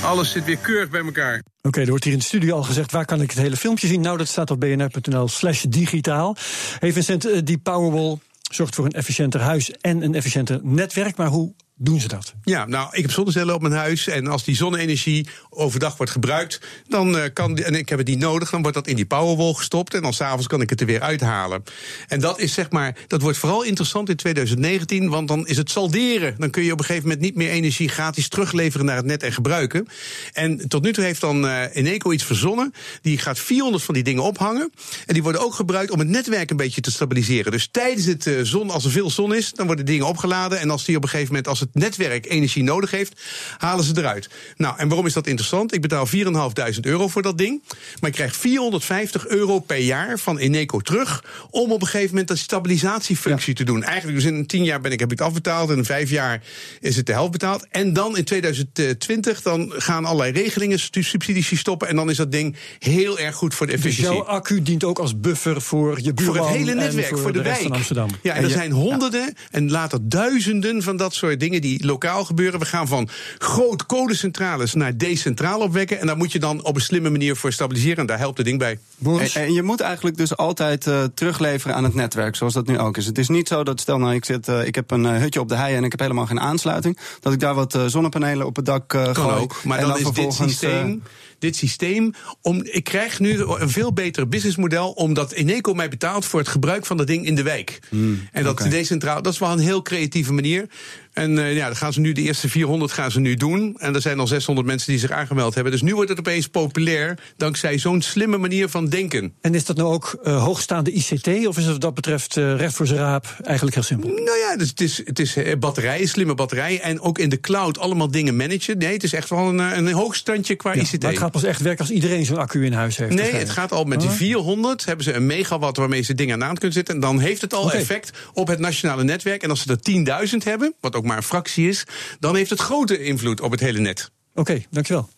Alles 0.03 0.33
zit 0.33 0.45
weer 0.45 0.57
keurig 0.57 0.91
bij 0.91 1.05
elkaar. 1.05 1.43
Oké, 1.63 1.81
er 1.81 1.89
wordt 1.89 2.05
hier 2.05 2.13
in 2.13 2.19
de 2.19 2.25
studio 2.25 2.57
al 2.57 2.63
gezegd, 2.63 2.93
waar 2.93 3.05
kan 3.05 3.21
ik 3.21 3.31
het 3.31 3.39
hele 3.39 3.57
filmpje 3.57 3.87
zien? 3.87 4.01
Nou, 4.01 4.19
dat 4.19 4.29
staat 4.29 4.51
op 4.51 4.61
bnr.nl 4.61 5.29
slash 5.29 5.63
digitaal. 5.63 6.37
Hey 6.79 6.93
Vincent, 6.93 7.25
eh, 7.25 7.39
die 7.45 7.59
Powerwall 7.59 8.19
zorgt 8.51 8.75
voor 8.75 8.85
een 8.85 8.93
efficiënter 8.93 9.41
huis 9.41 9.71
en 9.71 10.03
een 10.03 10.15
efficiënter 10.15 10.61
netwerk. 10.63 11.17
Maar 11.17 11.27
hoe 11.27 11.55
doen 11.79 12.01
ze 12.01 12.09
dat? 12.09 12.35
Ja, 12.43 12.67
nou, 12.67 12.89
ik 12.93 13.03
heb 13.03 13.11
zonnecellen 13.11 13.55
op 13.55 13.61
mijn 13.61 13.75
huis. 13.75 14.07
En 14.07 14.27
als 14.27 14.45
die 14.45 14.57
zonne-energie 14.57 15.29
overdag 15.51 15.97
wordt 15.97 16.13
gebruikt, 16.13 16.61
dan 16.89 17.17
uh, 17.17 17.23
kan, 17.33 17.59
en 17.59 17.75
ik 17.75 17.89
heb 17.89 17.99
het 17.99 18.09
niet 18.09 18.19
nodig, 18.19 18.51
dan 18.51 18.63
wordt 18.63 18.77
dat 18.77 18.87
in 18.87 18.97
die 18.97 19.07
powerwall 19.07 19.53
gestopt. 19.53 19.95
En 19.95 20.03
dan 20.03 20.13
s'avonds 20.13 20.47
kan 20.47 20.61
ik 20.61 20.71
het 20.71 20.81
er 20.81 20.87
weer 20.87 21.01
uithalen. 21.01 21.63
En 22.09 22.21
dat 22.21 22.41
is 22.41 22.53
zeg 22.53 22.71
maar, 22.71 22.97
dat 23.07 23.23
wordt 23.23 23.39
vooral 23.39 23.63
interessant 23.63 24.09
in 24.09 24.17
2019, 24.17 25.09
want 25.09 25.29
dan 25.29 25.47
is 25.47 25.57
het 25.57 25.71
salderen. 25.71 26.35
Dan 26.39 26.51
kun 26.51 26.63
je 26.63 26.73
op 26.73 26.79
een 26.79 26.85
gegeven 26.85 27.09
moment 27.09 27.25
niet 27.25 27.35
meer 27.35 27.51
energie 27.51 27.89
gratis 27.89 28.29
terugleveren 28.29 28.87
naar 28.87 28.97
het 28.97 29.07
net 29.07 29.23
en 29.23 29.33
gebruiken. 29.33 29.87
En 30.33 30.69
tot 30.69 30.83
nu 30.83 30.93
toe 30.93 31.05
heeft 31.05 31.21
dan 31.21 31.45
uh, 31.45 31.77
Eneco 31.77 32.13
iets 32.13 32.25
verzonnen. 32.25 32.73
Die 33.03 33.19
gaat 33.19 33.39
400 33.39 33.85
van 33.85 33.95
die 33.95 34.03
dingen 34.03 34.23
ophangen. 34.23 34.73
En 35.07 35.15
die 35.15 35.23
worden 35.23 35.41
ook 35.41 35.55
gebruikt 35.55 35.91
om 35.91 35.99
het 35.99 36.09
netwerk 36.09 36.51
een 36.51 36.57
beetje 36.57 36.81
te 36.81 36.91
stabiliseren. 36.91 37.53
Dus 37.53 37.69
tijdens 37.71 38.07
het 38.07 38.27
uh, 38.27 38.41
zon, 38.43 38.71
als 38.71 38.85
er 38.85 38.91
veel 38.91 39.11
zon 39.11 39.35
is, 39.35 39.53
dan 39.53 39.67
worden 39.67 39.87
dingen 39.87 40.07
opgeladen. 40.07 40.61
En 40.61 40.71
als 40.71 40.85
die 40.85 40.97
op 40.97 41.03
een 41.03 41.09
gegeven 41.09 41.33
moment, 41.33 41.49
als 41.49 41.61
het 41.61 41.68
netwerk 41.73 42.27
energie 42.27 42.63
nodig 42.63 42.91
heeft, 42.91 43.21
halen 43.59 43.85
ze 43.85 43.93
eruit. 43.97 44.29
Nou, 44.57 44.79
en 44.79 44.89
waarom 44.89 45.07
is 45.07 45.13
dat 45.13 45.27
interessant? 45.27 45.75
Ik 45.75 45.81
betaal 45.81 46.07
4.500 46.07 46.81
euro 46.81 47.09
voor 47.09 47.23
dat 47.23 47.39
ding. 47.39 47.63
Maar 48.01 48.11
ik 48.11 48.17
krijg 48.17 48.37
450 48.37 49.27
euro 49.27 49.59
per 49.59 49.79
jaar 49.79 50.19
van 50.19 50.39
Eneco 50.39 50.81
terug. 50.81 51.25
om 51.51 51.73
op 51.73 51.81
een 51.81 51.87
gegeven 51.87 52.11
moment 52.11 52.29
dat 52.29 52.39
stabilisatiefunctie 52.39 53.55
te 53.55 53.65
doen. 53.65 53.83
Eigenlijk, 53.83 54.19
dus 54.19 54.31
in 54.31 54.47
10 54.47 54.65
jaar 54.65 54.81
ben 54.81 54.93
ik, 54.93 55.01
heb 55.01 55.13
ik 55.13 55.19
het 55.19 55.27
afbetaald. 55.27 55.71
En 55.71 55.77
in 55.77 55.85
5 55.85 56.11
jaar 56.11 56.43
is 56.81 56.97
het 56.97 57.07
de 57.07 57.13
helft 57.13 57.33
betaald. 57.33 57.67
En 57.71 57.93
dan 57.93 58.17
in 58.17 58.25
2020 58.25 59.43
dan 59.43 59.73
gaan 59.77 60.05
allerlei 60.05 60.33
regelingen, 60.33 60.79
subsidies 60.79 61.59
stoppen. 61.59 61.89
En 61.89 61.97
dan 61.97 62.11
is 62.11 62.17
dat 62.17 62.33
ding 62.33 62.57
heel 62.79 63.19
erg 63.19 63.35
goed 63.35 63.55
voor 63.55 63.67
de 63.67 63.73
dus 63.73 63.81
efficiëntie. 63.81 64.17
Dus 64.17 64.27
jouw 64.27 64.37
accu 64.37 64.63
dient 64.63 64.85
ook 64.85 64.99
als 64.99 65.21
buffer 65.21 65.63
voor 65.63 65.99
je 66.03 66.15
buurman. 66.15 66.37
Voor 66.37 66.47
het 66.47 66.57
hele 66.57 66.75
netwerk, 66.75 67.19
voor, 67.19 67.33
de, 67.33 67.39
de 67.39 67.45
wijk. 67.45 67.69
Amsterdam. 67.69 68.09
Ja, 68.23 68.35
en, 68.35 68.45
er 68.45 68.51
zijn 68.51 68.71
honderden 68.71 69.35
en 69.51 69.71
later 69.71 69.99
duizenden 70.09 70.83
van 70.83 70.97
dat 70.97 71.15
soort 71.15 71.41
dingen 71.41 71.58
die 71.61 71.87
lokaal 71.87 72.25
gebeuren. 72.25 72.61
We 72.61 72.67
gaan 72.67 72.89
van 72.89 73.09
groot 73.39 73.87
kolencentrales 73.87 74.75
naar 74.75 74.97
decentraal 74.97 75.61
opwekken. 75.61 76.01
En 76.01 76.07
daar 76.07 76.17
moet 76.17 76.33
je 76.33 76.39
dan 76.39 76.65
op 76.65 76.75
een 76.75 76.81
slimme 76.81 77.11
manier 77.11 77.37
voor 77.37 77.53
stabiliseren. 77.53 77.97
En 77.97 78.07
daar 78.07 78.19
helpt 78.19 78.37
het 78.37 78.47
ding 78.47 78.59
bij. 78.59 78.79
En, 79.05 79.31
en, 79.35 79.53
je 79.53 79.63
moet 79.63 79.81
eigenlijk 79.81 80.17
dus 80.17 80.37
altijd 80.37 80.87
uh, 80.87 81.05
terugleveren 81.15 81.77
aan 81.77 81.85
het 81.85 81.95
netwerk, 81.95 82.37
zoals 82.37 82.55
dat 82.55 82.67
nu 82.67 82.79
ook 82.79 82.97
is. 82.97 83.07
Het 83.07 83.19
is 83.19 83.29
niet 83.29 83.49
zo 83.49 83.65
dat, 83.65 83.81
stel 83.81 83.99
nou, 83.99 84.15
ik, 84.15 84.25
zit, 84.25 84.49
uh, 84.49 84.67
ik 84.67 84.75
heb 84.75 84.91
een 84.91 85.05
uh, 85.05 85.17
hutje 85.17 85.41
op 85.41 85.49
de 85.49 85.57
hei 85.57 85.75
en 85.75 85.85
ik 85.85 85.91
heb 85.91 86.01
helemaal 86.01 86.27
geen 86.27 86.41
aansluiting. 86.41 86.99
Dat 87.21 87.33
ik 87.33 87.41
daar 87.41 87.55
wat 87.55 87.79
zonnepanelen 87.87 88.47
op 88.47 88.57
het 88.57 88.65
dak 88.65 88.89
kan 88.89 89.17
gooi. 89.17 89.37
Ook, 89.37 89.65
maar 89.65 89.81
dan, 89.81 89.89
dan, 89.89 89.99
is 89.99 90.11
dit 90.11 90.33
systeem 90.33 91.03
dit 91.39 91.57
systeem. 91.57 92.15
Om, 92.43 92.61
ik 92.65 92.85
krijg 92.85 93.21
nu 93.21 93.43
een 93.43 93.71
veel 93.71 93.93
beter 93.93 94.29
businessmodel. 94.29 94.91
omdat 94.91 95.33
Eneco 95.33 95.75
mij 95.75 95.89
betaalt 95.89 96.25
voor 96.25 96.41
het 96.41 96.49
gebruik 96.49 96.87
van 96.87 96.97
dat 96.97 97.07
ding 97.07 97.27
in 97.27 97.35
de 97.35 97.43
wijk. 97.43 97.79
Hmm, 97.89 98.29
en 98.33 98.45
dat 98.45 98.53
okay. 98.53 98.69
decentraal, 98.69 99.23
dat 99.23 99.33
is 99.33 99.39
wel 99.39 99.53
een 99.53 99.59
heel 99.59 99.83
creatieve 99.83 100.33
manier. 100.33 100.69
En 101.13 101.37
uh, 101.37 101.57
ja, 101.57 101.67
dan 101.67 101.77
gaan 101.77 101.93
ze 101.93 102.01
nu 102.01 102.13
de 102.13 102.23
eerste 102.23 102.49
400 102.49 102.93
gaan 102.93 103.11
ze 103.11 103.21
nu 103.21 103.35
doen. 103.35 103.77
En 103.79 103.95
er 103.95 104.01
zijn 104.01 104.19
al 104.19 104.27
600 104.27 104.67
mensen 104.67 104.91
die 104.91 105.01
zich 105.01 105.11
aangemeld 105.11 105.55
hebben. 105.55 105.73
Dus 105.73 105.83
nu 105.83 105.95
wordt 105.95 106.11
het 106.11 106.19
opeens 106.19 106.49
populair 106.49 107.19
dankzij 107.37 107.79
zo'n 107.79 108.03
slimme 108.03 108.37
manier 108.37 108.69
van 108.69 108.89
denken. 108.89 109.35
En 109.41 109.55
is 109.55 109.65
dat 109.65 109.77
nou 109.77 109.93
ook 109.93 110.19
uh, 110.23 110.43
hoogstaande 110.43 110.93
ICT 110.93 111.47
of 111.47 111.59
is 111.59 111.63
het 111.63 111.73
wat 111.73 111.81
dat 111.81 111.95
betreft 111.95 112.37
uh, 112.37 112.57
recht 112.57 112.75
voor 112.75 112.87
zijn 112.87 112.99
raap 112.99 113.37
eigenlijk 113.43 113.75
heel 113.75 113.85
simpel? 113.85 114.09
Nou 114.09 114.39
ja, 114.39 114.57
dus 114.57 114.69
het 114.69 114.81
is, 114.81 115.03
het 115.05 115.19
is 115.19 115.37
batterijen, 115.59 116.09
slimme 116.09 116.35
batterijen 116.35 116.83
en 116.83 117.01
ook 117.01 117.19
in 117.19 117.29
de 117.29 117.41
cloud 117.41 117.79
allemaal 117.79 118.11
dingen 118.11 118.37
managen. 118.37 118.79
Nee, 118.79 118.93
het 118.93 119.03
is 119.03 119.13
echt 119.13 119.31
wel 119.31 119.49
een, 119.49 119.59
een 119.59 119.93
hoogstandje 119.93 120.55
qua 120.55 120.75
ja, 120.75 120.81
ICT. 120.81 121.03
Maar 121.03 121.11
het 121.11 121.21
gaat 121.21 121.31
pas 121.31 121.45
echt 121.45 121.61
werken 121.61 121.81
als 121.81 121.95
iedereen 121.95 122.25
zo'n 122.25 122.39
accu 122.39 122.65
in 122.65 122.73
huis 122.73 122.97
heeft. 122.97 123.15
Nee, 123.15 123.33
het 123.33 123.51
gaat 123.51 123.73
al 123.73 123.85
met 123.85 124.01
die 124.01 124.11
400. 124.11 124.85
Hebben 124.85 125.05
ze 125.05 125.13
een 125.13 125.27
megawatt 125.27 125.77
waarmee 125.77 126.03
ze 126.03 126.15
dingen 126.15 126.45
aan 126.45 126.55
kunnen 126.55 126.73
zetten. 126.73 126.95
En 126.95 127.01
dan 127.01 127.19
heeft 127.19 127.41
het 127.41 127.55
al 127.55 127.73
effect 127.73 128.11
op 128.33 128.49
het 128.49 128.59
nationale 128.59 129.05
netwerk. 129.05 129.43
En 129.43 129.51
als 129.51 129.63
ze 129.63 129.79
er 129.83 130.29
10.000 130.31 130.37
hebben, 130.45 130.75
wat 130.81 130.97
ook 130.97 131.05
maar 131.09 131.17
een 131.17 131.23
fractie 131.23 131.69
is, 131.69 131.85
dan 132.21 132.37
heeft 132.37 132.51
het 132.51 132.61
grote 132.61 133.05
invloed 133.05 133.41
op 133.41 133.51
het 133.51 133.61
hele 133.61 133.79
net. 133.79 134.11
Oké, 134.35 134.63
dankjewel. 134.71 135.09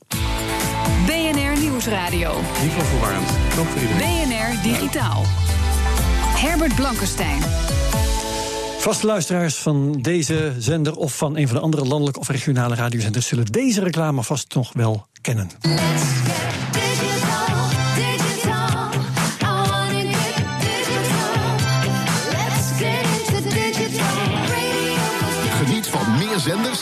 BNR 1.06 1.60
Nieuwsradio. 1.60 2.40
Niet 2.62 2.72
van 2.72 2.84
verwarrend. 2.84 3.28
Toch 3.54 3.68
voor 3.68 3.80
iedereen. 3.80 4.28
BNR 4.28 4.62
Digitaal. 4.62 5.22
Herbert 6.36 6.74
Blankenstein. 6.74 7.42
Vaste 8.78 9.06
luisteraars 9.06 9.54
van 9.54 9.92
deze 10.02 10.54
zender 10.58 10.96
of 10.96 11.16
van 11.16 11.36
een 11.36 11.46
van 11.46 11.56
de 11.56 11.62
andere 11.62 11.84
landelijke 11.84 12.20
of 12.20 12.28
regionale 12.28 12.74
radiozenders 12.74 13.26
zullen 13.26 13.44
deze 13.44 13.82
reclame 13.82 14.22
vast 14.22 14.54
nog 14.54 14.72
wel 14.72 15.06
kennen. 15.20 15.50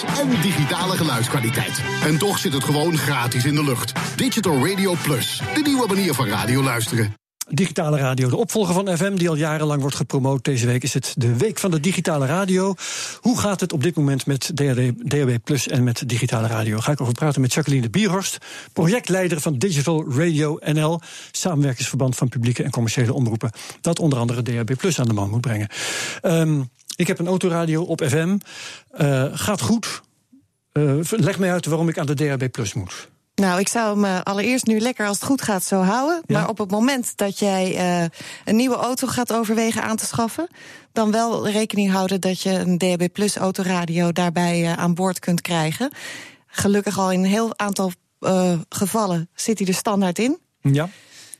En 0.07 0.41
digitale 0.43 0.97
geluidskwaliteit. 0.97 1.83
En 2.05 2.19
toch 2.19 2.39
zit 2.39 2.53
het 2.53 2.65
gewoon 2.65 2.97
gratis 2.97 3.45
in 3.45 3.55
de 3.55 3.65
lucht. 3.65 3.93
Digital 4.17 4.69
Radio 4.69 4.95
Plus, 5.03 5.43
de 5.55 5.61
nieuwe 5.61 5.87
manier 5.87 6.15
van 6.15 6.27
radio 6.27 6.63
luisteren. 6.63 7.15
Digitale 7.51 7.99
radio, 7.99 8.29
de 8.29 8.37
opvolger 8.37 8.75
van 8.75 8.97
FM, 8.97 9.15
die 9.15 9.29
al 9.29 9.37
jarenlang 9.37 9.81
wordt 9.81 9.97
gepromoot. 9.97 10.45
Deze 10.45 10.67
week 10.67 10.83
is 10.83 10.95
het 10.95 11.15
de 11.17 11.37
week 11.37 11.59
van 11.59 11.71
de 11.71 11.81
digitale 11.81 12.27
radio. 12.27 12.75
Hoe 13.21 13.39
gaat 13.39 13.61
het 13.61 13.73
op 13.73 13.83
dit 13.83 13.97
moment 13.97 14.27
met 14.27 14.51
DAB 14.55 15.39
Plus 15.45 15.69
en 15.69 15.85
met 15.85 16.09
digitale 16.09 16.47
radio? 16.47 16.79
Ga 16.79 16.93
ik 16.93 17.01
over 17.01 17.13
praten 17.13 17.41
met 17.41 17.53
Jacqueline 17.53 17.91
Bierhorst, 17.91 18.39
projectleider 18.73 19.41
van 19.41 19.59
Digital 19.59 20.05
Radio 20.13 20.59
NL, 20.73 21.01
samenwerkingsverband 21.31 22.17
van 22.17 22.29
publieke 22.29 22.63
en 22.63 22.71
commerciële 22.71 23.13
omroepen, 23.13 23.51
dat 23.81 23.99
onder 23.99 24.19
andere 24.19 24.43
DAB 24.43 24.77
Plus 24.77 25.01
aan 25.01 25.09
de 25.09 25.15
man 25.15 25.31
moet 25.31 25.41
brengen. 25.41 25.69
Um, 26.23 26.69
ik 26.99 27.07
heb 27.07 27.19
een 27.19 27.27
autoradio 27.27 27.83
op 27.83 28.03
FM. 28.05 28.39
Uh, 29.01 29.25
gaat 29.33 29.61
goed. 29.61 30.01
Uh, 30.73 31.01
leg 31.11 31.39
mij 31.39 31.53
uit 31.53 31.67
waarom 31.67 31.89
ik 31.89 31.99
aan 31.99 32.07
de 32.07 32.15
DAB 32.15 32.51
Plus 32.51 32.75
moet. 32.75 33.09
Nou, 33.35 33.61
ik 33.61 33.69
zou 33.69 33.95
hem 33.95 34.05
uh, 34.05 34.21
allereerst 34.23 34.67
nu 34.67 34.81
lekker 34.81 35.07
als 35.07 35.17
het 35.17 35.27
goed 35.27 35.43
gaat 35.43 35.65
zo 35.65 35.81
houden. 35.81 36.23
Ja. 36.27 36.39
Maar 36.39 36.49
op 36.49 36.59
het 36.59 36.71
moment 36.71 37.17
dat 37.17 37.39
jij 37.39 37.75
uh, 37.75 38.07
een 38.45 38.57
nieuwe 38.57 38.77
auto 38.77 39.07
gaat 39.07 39.33
overwegen 39.33 39.83
aan 39.83 39.97
te 39.97 40.07
schaffen, 40.07 40.49
dan 40.93 41.11
wel 41.11 41.49
rekening 41.49 41.91
houden 41.91 42.21
dat 42.21 42.43
je 42.43 42.51
een 42.51 42.79
DAB 42.79 43.09
Plus 43.13 43.37
autoradio 43.37 44.13
daarbij 44.13 44.61
uh, 44.61 44.73
aan 44.73 44.95
boord 44.95 45.19
kunt 45.19 45.41
krijgen. 45.41 45.91
Gelukkig 46.47 46.99
al 46.99 47.13
in 47.13 47.19
een 47.19 47.31
heel 47.31 47.59
aantal 47.59 47.93
gevallen 48.69 49.29
zit 49.35 49.59
hij 49.59 49.69
er 49.69 49.75
standaard 49.75 50.19
in. 50.19 50.39
Ja. 50.61 50.89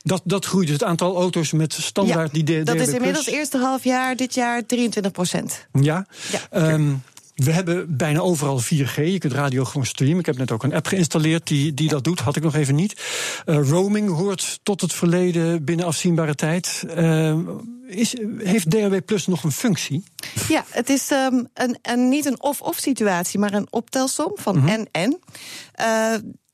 Dat, 0.03 0.21
dat 0.23 0.45
groeit 0.45 0.67
dus 0.67 0.75
het 0.75 0.83
aantal 0.83 1.15
auto's 1.15 1.51
met 1.51 1.73
standaard 1.73 2.35
ja, 2.35 2.43
die 2.43 2.63
Dat 2.63 2.75
is 2.75 2.87
inmiddels 2.87 3.25
het 3.25 3.35
eerste 3.35 3.57
half 3.57 3.83
jaar 3.83 4.15
dit 4.15 4.33
jaar 4.33 4.65
23 4.65 5.11
procent. 5.11 5.67
Ja. 5.71 6.05
ja. 6.31 6.71
Um, 6.73 7.01
we 7.35 7.51
hebben 7.51 7.97
bijna 7.97 8.19
overal 8.19 8.61
4G. 8.61 8.95
Je 8.95 9.17
kunt 9.17 9.33
radio 9.33 9.63
gewoon 9.63 9.85
streamen. 9.85 10.19
Ik 10.19 10.25
heb 10.25 10.37
net 10.37 10.51
ook 10.51 10.63
een 10.63 10.73
app 10.73 10.87
geïnstalleerd 10.87 11.47
die, 11.47 11.73
die 11.73 11.89
dat 11.89 12.03
doet. 12.03 12.19
Had 12.19 12.35
ik 12.35 12.43
nog 12.43 12.55
even 12.55 12.75
niet. 12.75 13.01
Uh, 13.45 13.69
roaming 13.69 14.09
hoort 14.09 14.59
tot 14.63 14.81
het 14.81 14.93
verleden 14.93 15.63
binnen 15.63 15.85
afzienbare 15.85 16.35
tijd. 16.35 16.83
Uh, 16.97 17.37
is, 17.87 18.15
heeft 18.37 18.71
DAB 18.71 19.05
Plus 19.05 19.27
nog 19.27 19.43
een 19.43 19.51
functie? 19.51 20.03
Ja, 20.47 20.65
het 20.69 20.89
is 20.89 21.11
um, 21.11 21.47
een, 21.53 21.77
een, 21.81 22.09
niet 22.09 22.25
een 22.25 22.41
of-of 22.41 22.77
situatie, 22.77 23.39
maar 23.39 23.53
een 23.53 23.67
optelsom 23.69 24.31
van 24.35 24.57
mm 24.57 24.67
-hmm. 24.67 25.19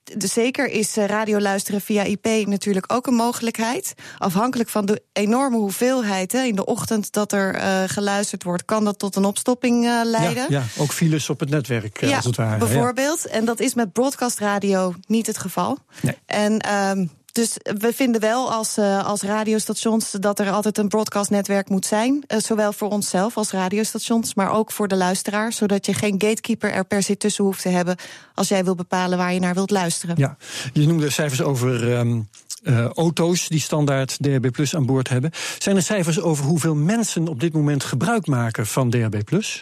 Uh, 0.09 0.15
zeker 0.17 0.67
is 0.67 0.95
radio 0.95 1.39
luisteren 1.39 1.81
via 1.81 2.03
IP 2.03 2.47
natuurlijk 2.47 2.93
ook 2.93 3.07
een 3.07 3.13
mogelijkheid. 3.13 3.93
Afhankelijk 4.17 4.69
van 4.69 4.85
de 4.85 5.01
enorme 5.13 5.57
hoeveelheid 5.57 6.31
hè, 6.31 6.43
in 6.43 6.55
de 6.55 6.65
ochtend 6.65 7.11
dat 7.11 7.31
er 7.31 7.55
uh, 7.55 7.83
geluisterd 7.85 8.43
wordt, 8.43 8.65
kan 8.65 8.83
dat 8.83 8.99
tot 8.99 9.15
een 9.15 9.25
opstopping 9.25 9.85
uh, 9.85 10.01
leiden. 10.03 10.45
Ja, 10.49 10.59
ja, 10.59 10.63
ook 10.77 10.91
files 10.91 11.29
op 11.29 11.39
het 11.39 11.49
netwerk, 11.49 12.01
ja, 12.01 12.15
als 12.15 12.25
het 12.25 12.35
ware. 12.35 12.57
Bijvoorbeeld. 12.57 13.21
Ja. 13.23 13.29
En 13.29 13.45
dat 13.45 13.59
is 13.59 13.73
met 13.73 13.93
broadcastradio 13.93 14.93
niet 15.07 15.27
het 15.27 15.37
geval. 15.37 15.77
Nee. 16.01 16.17
En 16.25 16.73
um, 16.73 17.09
dus 17.35 17.57
we 17.61 17.93
vinden 17.93 18.21
wel 18.21 18.51
als, 18.51 18.77
uh, 18.77 19.05
als 19.05 19.21
radiostations 19.21 20.11
dat 20.11 20.39
er 20.39 20.51
altijd 20.51 20.77
een 20.77 20.87
broadcastnetwerk 20.87 21.69
moet 21.69 21.85
zijn. 21.85 22.23
Uh, 22.27 22.39
zowel 22.39 22.73
voor 22.73 22.89
onszelf 22.89 23.37
als 23.37 23.51
radiostations, 23.51 24.33
maar 24.33 24.51
ook 24.51 24.71
voor 24.71 24.87
de 24.87 24.95
luisteraar. 24.95 25.53
Zodat 25.53 25.85
je 25.85 25.93
geen 25.93 26.21
gatekeeper 26.21 26.71
er 26.71 26.85
per 26.85 27.03
se 27.03 27.17
tussen 27.17 27.43
hoeft 27.43 27.61
te 27.61 27.69
hebben. 27.69 27.95
als 28.33 28.47
jij 28.47 28.63
wil 28.63 28.75
bepalen 28.75 29.17
waar 29.17 29.33
je 29.33 29.39
naar 29.39 29.53
wilt 29.53 29.71
luisteren. 29.71 30.15
Ja, 30.17 30.37
je 30.73 30.87
noemde 30.87 31.09
cijfers 31.09 31.41
over. 31.41 31.97
Um 31.97 32.29
uh, 32.63 32.85
auto's 32.85 33.47
die 33.47 33.59
standaard 33.59 34.17
DHB 34.23 34.51
Plus 34.51 34.75
aan 34.75 34.85
boord 34.85 35.09
hebben. 35.09 35.31
Zijn 35.57 35.75
er 35.75 35.81
cijfers 35.81 36.21
over 36.21 36.45
hoeveel 36.45 36.75
mensen 36.75 37.27
op 37.27 37.39
dit 37.39 37.53
moment 37.53 37.83
gebruik 37.83 38.27
maken 38.27 38.67
van 38.67 38.89
DHB 38.89 39.23
Plus? 39.23 39.61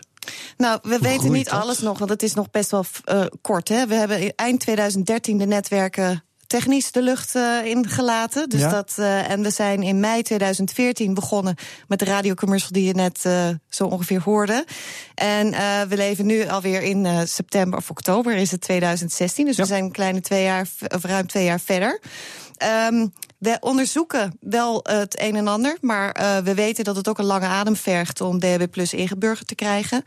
Nou, 0.58 0.80
we 0.82 0.90
Hoe 0.90 1.00
weten 1.00 1.32
niet 1.32 1.50
dat? 1.50 1.62
alles 1.62 1.80
nog, 1.80 1.98
want 1.98 2.10
het 2.10 2.24
is 2.24 2.34
nog 2.34 2.52
best 2.52 2.72
wel 2.72 2.86
uh, 3.06 3.26
kort. 3.42 3.70
Hè? 3.70 3.88
We 3.88 3.96
hebben 3.96 4.36
eind 4.36 4.60
2013 4.60 5.38
de 5.38 5.46
netwerken 5.46 6.24
technisch 6.60 6.92
de 6.92 7.02
lucht 7.02 7.36
uh, 7.36 7.66
ingelaten. 7.66 8.50
Dus 8.50 8.60
ja. 8.60 8.70
dat, 8.70 8.96
uh, 9.00 9.30
en 9.30 9.42
we 9.42 9.50
zijn 9.50 9.84
in 9.84 10.00
mei 10.00 10.22
2014 10.22 11.14
begonnen 11.14 11.56
met 11.88 12.00
de 12.00 12.06
radiocommercial 12.06 12.72
die 12.72 12.86
je 12.86 12.94
net 12.94 13.24
uh, 13.28 13.50
zo 13.70 13.86
ongeveer 13.86 14.22
hoorde. 14.22 14.66
En 15.16 15.50
we 15.90 15.96
leven 15.96 16.26
nu 16.26 16.48
alweer 16.48 16.82
in 16.82 17.28
september 17.28 17.80
of 17.80 17.90
oktober 17.90 18.36
is 18.36 18.52
het 18.52 18.62
2016. 18.62 19.46
Dus 19.46 19.56
ja. 19.56 19.62
we 19.62 19.68
zijn 19.68 19.84
een 19.84 19.92
kleine 19.92 20.22
twee 20.22 20.44
jaar, 20.44 20.68
of 20.96 21.04
ruim 21.04 21.28
twee 21.28 21.46
jaar 21.46 21.60
verder. 21.60 22.02
Um, 22.90 23.14
we 23.38 23.58
onderzoeken 23.60 24.38
wel 24.40 24.80
het 24.84 25.22
een 25.22 25.36
en 25.36 25.48
ander, 25.48 25.78
maar 25.82 26.20
uh, 26.20 26.38
we 26.38 26.54
weten 26.54 26.84
dat 26.84 26.96
het 26.96 27.08
ook 27.08 27.18
een 27.18 27.26
lange 27.26 27.46
adem 27.46 27.76
vergt 27.76 28.22
om 28.22 28.40
DHB 28.40 28.72
Plus 28.72 28.94
ingeburgerd 28.94 29.48
te 29.48 29.56
krijgen. 29.56 30.04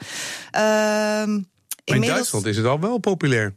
Um, 1.23 1.49
in 1.85 2.01
Duitsland 2.01 2.47
is 2.47 2.57
het 2.57 2.67
al 2.67 2.81
wel 2.81 2.99
populair. 2.99 3.55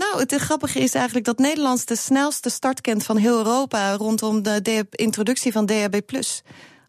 Nou, 0.00 0.20
het 0.20 0.34
grappige 0.34 0.78
is 0.78 0.94
eigenlijk 0.94 1.26
dat 1.26 1.38
Nederland 1.38 1.88
de 1.88 1.96
snelste 1.96 2.50
start 2.50 2.80
kent 2.80 3.04
van 3.04 3.16
heel 3.16 3.36
Europa 3.36 3.94
rondom 3.94 4.42
de 4.42 4.86
introductie 4.90 5.52
van 5.52 5.66
DHB 5.66 6.00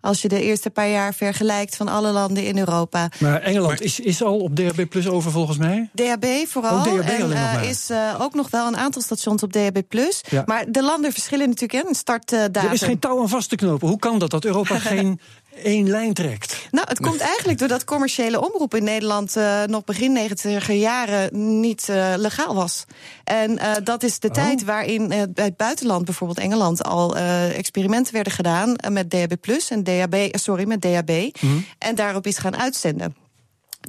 als 0.02 0.21
je 0.21 0.28
de 0.28 0.41
eerste 0.41 0.69
paar 0.69 0.89
jaar 0.89 1.13
vergelijkt 1.13 1.76
van 1.76 1.88
alle 1.88 2.12
landen 2.12 2.45
in 2.45 2.58
Europa. 2.58 3.10
Maar 3.19 3.41
Engeland 3.41 3.82
is, 3.82 4.00
is 4.00 4.24
al 4.24 4.39
op 4.39 4.56
DHB 4.56 4.89
Plus 4.89 5.08
over 5.08 5.32
volgens 5.32 5.58
mij? 5.58 5.89
DHB 5.95 6.26
vooral. 6.47 6.76
Oh, 6.76 6.84
DHB 6.84 7.10
en 7.10 7.30
uh, 7.30 7.69
is 7.69 7.89
uh, 7.89 8.15
ook 8.19 8.34
nog 8.34 8.50
wel 8.50 8.67
een 8.67 8.78
aantal 8.78 9.02
stations 9.02 9.43
op 9.43 9.52
DHB 9.52 9.82
Plus. 9.88 10.21
Ja. 10.30 10.43
Maar 10.45 10.71
de 10.71 10.84
landen 10.84 11.12
verschillen 11.12 11.50
natuurlijk 11.50 11.88
in 11.88 11.95
startdatum. 11.95 12.63
Er 12.63 12.74
is 12.74 12.82
geen 12.82 13.00
touw 13.00 13.21
aan 13.21 13.30
vast 13.30 13.50
te 13.50 13.56
knopen. 13.56 13.88
Hoe 13.88 14.00
kan 14.00 14.19
dat, 14.19 14.30
dat 14.30 14.45
Europa 14.45 14.80
geen 14.93 15.19
één 15.64 15.90
lijn 15.90 16.14
trekt? 16.14 16.68
Nou, 16.72 16.88
het 16.90 17.00
komt 17.00 17.20
eigenlijk 17.20 17.60
doordat 17.60 17.84
commerciële 17.84 18.42
omroep 18.42 18.76
in 18.76 18.84
Nederland 18.84 19.36
uh, 19.38 19.64
nog 19.64 19.84
begin 19.84 20.12
90 20.12 20.72
jaren 20.72 21.60
niet 21.60 21.88
uh, 21.90 22.14
legaal 22.18 22.56
was. 22.56 22.86
En 23.24 23.52
uh, 23.52 23.72
dat 23.84 24.04
is 24.04 24.20
de 24.20 24.28
oh. 24.28 24.34
tijd 24.34 24.64
waarin 24.64 25.08
bij 25.08 25.46
het 25.46 25.58
buitenland, 25.58 26.06
bijvoorbeeld 26.06 26.40
Engeland, 26.40 26.84
al 26.84 27.16
experimenten 27.16 28.14
werden 28.14 28.34
gedaan 28.34 28.76
met 28.90 29.10
DHB 29.10 29.34
Plus 29.42 29.70
en 29.70 29.84
DHB, 29.84 30.28
sorry, 30.32 30.68
met 30.68 30.82
DHB. 30.82 31.10
Mm 31.10 31.32
-hmm. 31.50 31.66
En 31.78 31.96
daarop 31.96 32.28
is 32.28 32.38
gaan 32.38 32.58
uitzenden. 32.58 33.16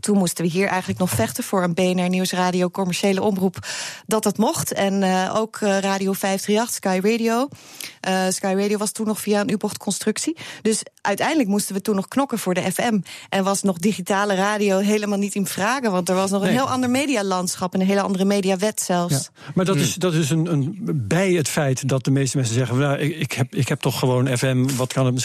Toen 0.01 0.19
moesten 0.19 0.45
we 0.45 0.51
hier 0.51 0.67
eigenlijk 0.67 0.99
nog 0.99 1.11
vechten 1.11 1.45
voor 1.45 1.63
een 1.63 1.75
BNR 1.75 2.09
Nieuwsradio 2.09 2.71
commerciële 2.71 3.23
omroep 3.23 3.67
dat 4.07 4.23
dat 4.23 4.39
mocht. 4.39 4.73
En 4.73 5.03
uh, 5.03 5.35
ook 5.37 5.61
uh, 5.61 5.79
Radio 5.79 6.13
538, 6.13 6.75
Sky 6.75 7.01
Radio. 7.03 7.49
Uh, 8.09 8.29
Sky 8.29 8.55
Radio 8.57 8.79
was 8.79 8.93
toen 8.93 9.07
nog 9.07 9.21
via 9.21 9.41
een 9.41 9.51
U-bochtconstructie. 9.51 10.37
Dus 10.63 10.83
uiteindelijk 11.01 11.49
moesten 11.49 11.75
we 11.75 11.81
toen 11.81 11.95
nog 11.95 12.09
knokken 12.09 12.39
voor 12.39 12.55
de 12.55 12.73
FM. 12.73 13.01
En 13.29 13.45
was 13.45 13.63
nog 13.63 13.79
digitale 13.79 14.35
radio 14.35 14.79
helemaal 14.79 15.19
niet 15.19 15.35
in 15.35 15.47
vragen. 15.47 15.91
Want 15.93 16.09
er 16.09 16.15
was 16.15 16.31
nog 16.31 16.41
een 16.41 16.47
nee. 16.47 16.57
heel 16.57 16.71
ander 16.71 16.91
medialandschap 16.91 17.75
en 17.75 17.81
een 17.81 17.87
hele 17.87 18.01
andere 18.01 18.25
mediawet 18.25 18.81
zelfs. 18.81 19.13
Ja. 19.13 19.51
Maar 19.55 19.65
dat 19.65 19.77
is, 19.77 19.95
dat 19.95 20.15
is 20.15 20.31
een, 20.31 20.53
een, 20.53 20.79
bij 21.09 21.33
het 21.33 21.49
feit 21.49 21.89
dat 21.89 22.05
de 22.05 22.11
meeste 22.11 22.37
mensen 22.37 22.55
zeggen: 22.55 22.79
nou, 22.79 22.99
ik, 22.99 23.17
ik, 23.17 23.33
heb, 23.33 23.55
ik 23.55 23.69
heb 23.69 23.81
toch 23.81 23.99
gewoon 23.99 24.37
FM, 24.37 24.67
wat 24.77 24.93
kan 24.93 25.07
het? 25.07 25.21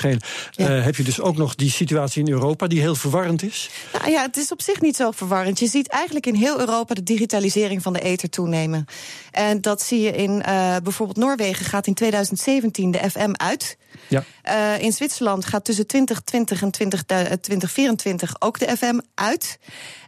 Ja. 0.52 0.66
heb 0.66 0.96
je 0.96 1.04
dus 1.04 1.22
ook 1.22 1.38
nog 1.38 1.56
die 1.56 1.72
situatie 1.72 2.24
in 2.26 2.32
Europa 2.32 2.68
die 2.68 2.80
heel 2.80 2.96
verwarrend 2.96 3.44
is? 3.44 3.70
Nou 3.94 4.12
ja, 4.12 4.22
het 4.22 4.38
is 4.38 4.52
op 4.52 4.57
zich 4.62 4.82
niet 4.82 4.96
zo 4.96 5.12
verwarrend. 5.12 5.60
Je 5.60 5.68
ziet 5.68 5.88
eigenlijk 5.88 6.26
in 6.26 6.36
heel 6.36 6.60
Europa 6.60 6.94
de 6.94 7.04
digitalisering 7.04 7.82
van 7.82 7.94
de 7.94 8.00
ether 8.00 8.30
toenemen. 8.30 8.86
En 9.32 9.62
dat 9.62 9.82
zie 9.82 10.02
je 10.02 10.12
in 10.12 10.32
uh, 10.32 10.76
bijvoorbeeld 10.84 11.18
Noorwegen 11.18 11.66
gaat 11.66 11.88
in 11.88 11.94
2017 11.94 12.92
de 12.92 13.10
FM 13.10 13.32
uit. 13.34 13.78
Ja. 14.08 14.24
Uh, 14.50 14.84
in 14.84 14.92
Zwitserland 14.92 15.46
gaat 15.46 15.66
tussen 15.66 15.88
2020 15.88 16.62
en 16.62 16.72
20, 16.72 17.04
uh, 17.08 17.18
2024 17.18 18.36
ook 18.40 18.60
de 18.60 18.78
FM 18.78 19.00
uit. 19.14 19.60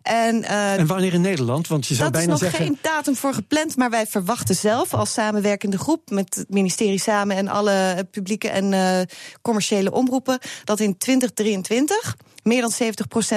En, 0.01 0.43
en 0.43 0.87
wanneer 0.87 1.13
in 1.13 1.21
Nederland? 1.21 1.67
Want 1.67 1.87
je 1.87 1.93
zou 1.93 2.11
dat 2.11 2.19
bijna 2.19 2.33
is 2.33 2.39
nog 2.39 2.49
zeggen... 2.49 2.67
geen 2.67 2.77
datum 2.81 3.15
voor 3.15 3.33
gepland, 3.33 3.75
maar 3.75 3.89
wij 3.89 4.07
verwachten 4.07 4.55
zelf 4.55 4.93
als 4.93 5.13
samenwerkende 5.13 5.77
groep 5.77 6.09
met 6.09 6.35
het 6.35 6.49
ministerie 6.49 6.99
samen 6.99 7.35
en 7.35 7.47
alle 7.47 8.07
publieke 8.11 8.49
en 8.49 9.07
commerciële 9.41 9.91
omroepen 9.91 10.39
dat 10.63 10.79
in 10.79 10.97
2023 10.97 12.15
meer 12.49 12.61
dan 12.61 12.73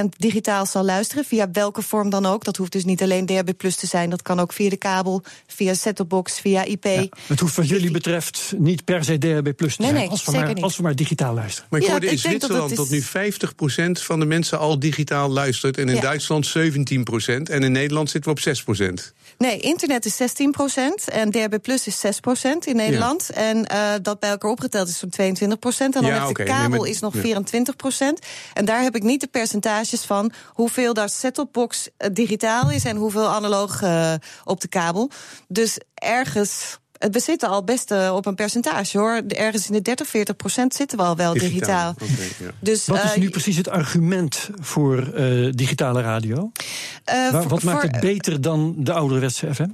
70% 0.05 0.09
digitaal 0.17 0.67
zal 0.67 0.85
luisteren, 0.85 1.25
via 1.25 1.51
welke 1.51 1.83
vorm 1.83 2.11
dan 2.11 2.27
ook. 2.27 2.45
Dat 2.45 2.57
hoeft 2.57 2.73
dus 2.73 2.85
niet 2.85 3.03
alleen 3.03 3.27
DHB 3.27 3.51
Plus 3.57 3.77
te 3.77 3.87
zijn, 3.87 4.11
dat 4.11 4.23
kan 4.23 4.41
ook 4.41 4.53
via 4.53 4.69
de 4.69 4.77
kabel, 4.77 5.23
via 5.47 5.75
set-top-box, 5.75 6.41
via 6.41 6.65
IP. 6.65 6.85
het 7.27 7.41
hoeft 7.41 7.57
wat 7.57 7.69
jullie 7.69 7.91
betreft 7.91 8.55
niet 8.59 8.85
per 8.85 9.05
se 9.05 9.19
DHB 9.19 9.57
Plus 9.57 9.77
te 9.77 9.83
nee, 9.83 9.91
zijn, 9.91 10.03
nee, 10.03 10.09
als, 10.09 10.25
we 10.25 10.33
maar, 10.33 10.55
niet. 10.55 10.63
als 10.63 10.77
we 10.77 10.83
maar 10.83 10.97
digitaal 10.97 11.35
luisteren. 11.35 11.69
Maar 11.71 11.81
ik 11.81 11.87
hoorde 11.87 12.11
in 12.11 12.19
Zwitserland 12.19 12.77
dat, 12.77 12.91
nu 12.91 13.03
50% 13.03 13.05
van 13.93 14.19
de 14.21 14.27
mensen 14.27 14.59
al 14.59 14.79
digitaal 14.79 15.31
luistert... 15.31 15.79
en 15.79 15.89
in 15.89 16.01
Duitsland 16.01 16.49
17%. 16.49 16.53
En 17.43 17.63
in 17.63 17.73
Nederland 17.73 18.11
zitten 18.11 18.35
we 18.35 18.41
op 18.41 18.81
6%. 18.81 19.13
Nee, 19.39 19.59
internet 19.59 20.05
is 20.05 20.19
16% 20.21 20.25
en 21.13 21.31
DHB 21.31 21.61
Plus 21.63 21.87
is 21.87 22.03
6% 22.07 22.09
in 22.65 22.77
Nederland. 22.77 23.31
En 23.31 23.57
uh, 23.73 23.93
dat 24.03 24.21
bij 24.21 24.31
elkaar 24.31 24.51
opgeteld 24.51 24.89
is 24.89 24.99
zo'n 24.99 25.11
22%. 25.13 25.79
En 25.79 25.91
dan 25.91 26.05
Ja, 26.05 26.25
heeft 26.25 26.37
de 26.37 26.43
kabel 26.45 26.69
nee, 26.69 26.79
maar- 26.79 26.89
is 26.89 27.01
nog 27.01 27.15
ja. 27.23 27.43
24%. 27.43 28.27
En 28.55 28.65
daar 28.65 28.83
heb 28.83 28.97
ik 28.97 29.03
niet 29.03 29.21
de 29.21 29.27
percentages 29.27 30.01
van 30.05 30.33
hoeveel 30.47 30.95
daar 30.95 31.09
set-top-box 31.09 31.89
eh, 31.97 32.09
digitaal 32.13 32.71
is... 32.71 32.85
en 32.85 32.97
hoeveel 32.97 33.29
analoog 33.29 33.83
eh, 33.83 34.13
op 34.45 34.61
de 34.61 34.69
kabel. 34.69 35.11
Dus 35.49 35.79
ergens... 35.95 36.81
eh, 37.03 37.11
We 37.11 37.21
zitten 37.21 37.49
al 37.49 37.65
best 37.65 37.91
eh, 37.91 38.13
op 38.15 38.27
een 38.27 38.35
percentage 38.35 38.99
hoor. 38.99 39.23
Ergens 39.29 39.67
in 39.67 39.73
de 39.73 39.83
30, 39.83 40.07
40 40.09 40.37
procent 40.37 40.75
zitten 40.75 40.99
we 40.99 41.05
al 41.05 41.17
wel 41.17 41.33
digitaal. 41.33 41.95
Ja. 42.39 42.51
Dus, 42.61 42.87
Wat 42.87 43.05
is 43.05 43.13
eh, 43.13 43.17
nu 43.19 43.31
precies 43.31 43.57
het 43.57 43.69
argument 43.69 44.49
voor 44.61 45.13
eh, 45.13 45.49
digitale 45.53 46.01
radio? 46.03 46.51
eh, 47.05 47.31
Waar- 47.31 47.49
wat 47.49 47.63
maakt 47.63 47.81
voor- 47.81 47.91
het 47.91 48.01
beter 48.01 48.41
dan 48.41 48.75
de 48.79 48.93
ouderwetse 48.93 49.55
FM? 49.55 49.69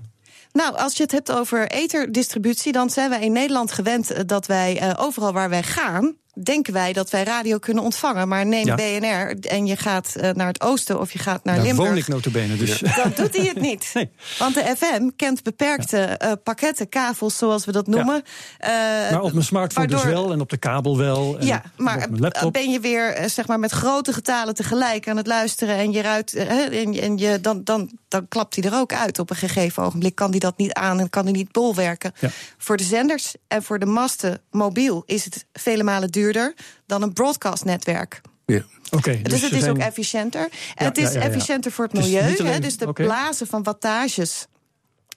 Nou, 0.52 0.76
als 0.76 0.96
je 0.96 1.02
het 1.02 1.12
hebt 1.12 1.32
over 1.32 1.68
etherdistributie, 1.70 2.72
dan 2.72 2.90
zijn 2.90 3.10
wij 3.10 3.20
in 3.20 3.32
Nederland 3.32 3.72
gewend 3.72 4.28
dat 4.28 4.46
wij 4.46 4.78
eh, 4.78 4.90
overal 4.96 5.32
waar 5.32 5.48
wij 5.50 5.62
gaan. 5.62 6.14
Denken 6.42 6.72
wij 6.72 6.92
dat 6.92 7.11
wij 7.11 7.22
radio 7.24 7.59
kunnen 7.59 7.83
ontvangen. 7.85 8.29
Maar 8.29 8.46
neem 8.46 8.66
Ja. 8.66 8.74
BNR 8.74 9.38
en 9.51 9.66
je 9.66 9.77
gaat 9.77 10.14
eh, 10.16 10.31
naar 10.31 10.46
het 10.46 10.61
oosten 10.61 11.01
of 11.01 11.12
je 11.12 11.18
gaat 11.18 11.44
naar 11.44 11.55
Daar 11.55 11.64
Limburg. 11.64 11.88
woon 11.88 11.96
ik 11.98 12.09
notabene, 12.09 12.57
dus... 12.57 12.79
Dan 12.79 13.12
doet 13.14 13.37
hij 13.37 13.46
het 13.46 13.61
niet. 13.61 13.90
Nee. 13.98 14.11
Want 14.38 14.55
de 14.55 14.74
FM 14.77 15.09
kent 15.16 15.42
beperkte 15.42 15.98
eh, 15.98 16.33
pakketten, 16.44 16.88
kavels 16.88 17.37
zoals 17.37 17.64
we 17.64 17.72
dat 17.72 17.87
noemen. 17.87 18.22
Eh, 18.59 18.70
Maar 19.11 19.20
op 19.20 19.33
mijn 19.33 19.44
smartphone 19.44 19.87
dus 19.87 20.05
wel 20.05 20.33
en 20.33 20.40
op 20.40 20.51
de 20.51 20.57
kabel 20.57 20.96
wel. 20.98 21.37
En 21.38 21.46
ja, 21.46 21.62
maar 21.77 22.09
ben 22.53 22.70
je 22.70 22.81
weer 22.81 23.24
zeg 23.27 23.46
maar 23.46 23.59
met 23.59 23.70
grote 23.70 24.12
getalen 24.12 24.55
tegelijk 24.55 25.09
aan 25.09 25.16
het 25.16 25.27
luisteren 25.27 25.77
en 25.77 25.92
je 25.92 26.03
ruit, 26.03 26.35
en, 26.35 26.92
je- 26.92 27.01
en 27.01 27.18
je, 27.18 27.40
dan, 27.40 27.64
dan, 27.64 27.98
dan 28.09 28.29
klapt 28.29 28.55
hij 28.57 28.64
er 28.64 28.77
ook 28.79 28.92
uit 28.92 29.18
op 29.18 29.31
een 29.31 29.37
gegeven 29.37 29.83
ogenblik. 29.83 30.14
Kan 30.14 30.31
hij 30.31 30.38
dat 30.38 30.57
niet 30.59 30.72
aan 30.72 31.01
en 31.01 31.11
kan 31.11 31.22
hij 31.24 31.33
niet 31.33 31.53
bolwerken. 31.53 32.12
Ja. 32.20 32.29
Voor 32.59 32.77
de 32.77 32.85
zenders 32.85 33.35
en 33.48 33.62
voor 33.62 33.79
de 33.79 33.87
masten 33.87 34.40
mobiel 34.51 35.03
is 35.07 35.24
het 35.24 35.46
vele 35.53 35.83
malen 35.83 36.11
duurder 36.32 36.54
dan 36.86 37.02
een 37.02 37.12
broadcastnetwerk. 37.12 38.20
Ja. 38.46 38.62
Oké, 38.90 39.20
Dus, 39.22 39.32
het 39.42 39.50
er 39.50 39.56
is 39.56 39.62
zijn- 39.62 39.70
ook 39.70 39.78
efficiënter. 39.78 40.48
Ja, 40.74 40.84
het 40.84 40.98
is 40.98 41.04
ja, 41.04 41.10
ja, 41.12 41.18
ja. 41.20 41.24
efficiënter 41.26 41.72
voor 41.72 41.84
het 41.84 41.96
Het 41.96 42.06
is 42.06 42.10
milieu. 42.12 42.38
alleen- 42.38 42.52
hè, 42.52 42.58
dus 42.60 42.76
de 42.76 42.92
blazen 42.92 43.46
van 43.46 43.62
wattages 43.62 44.46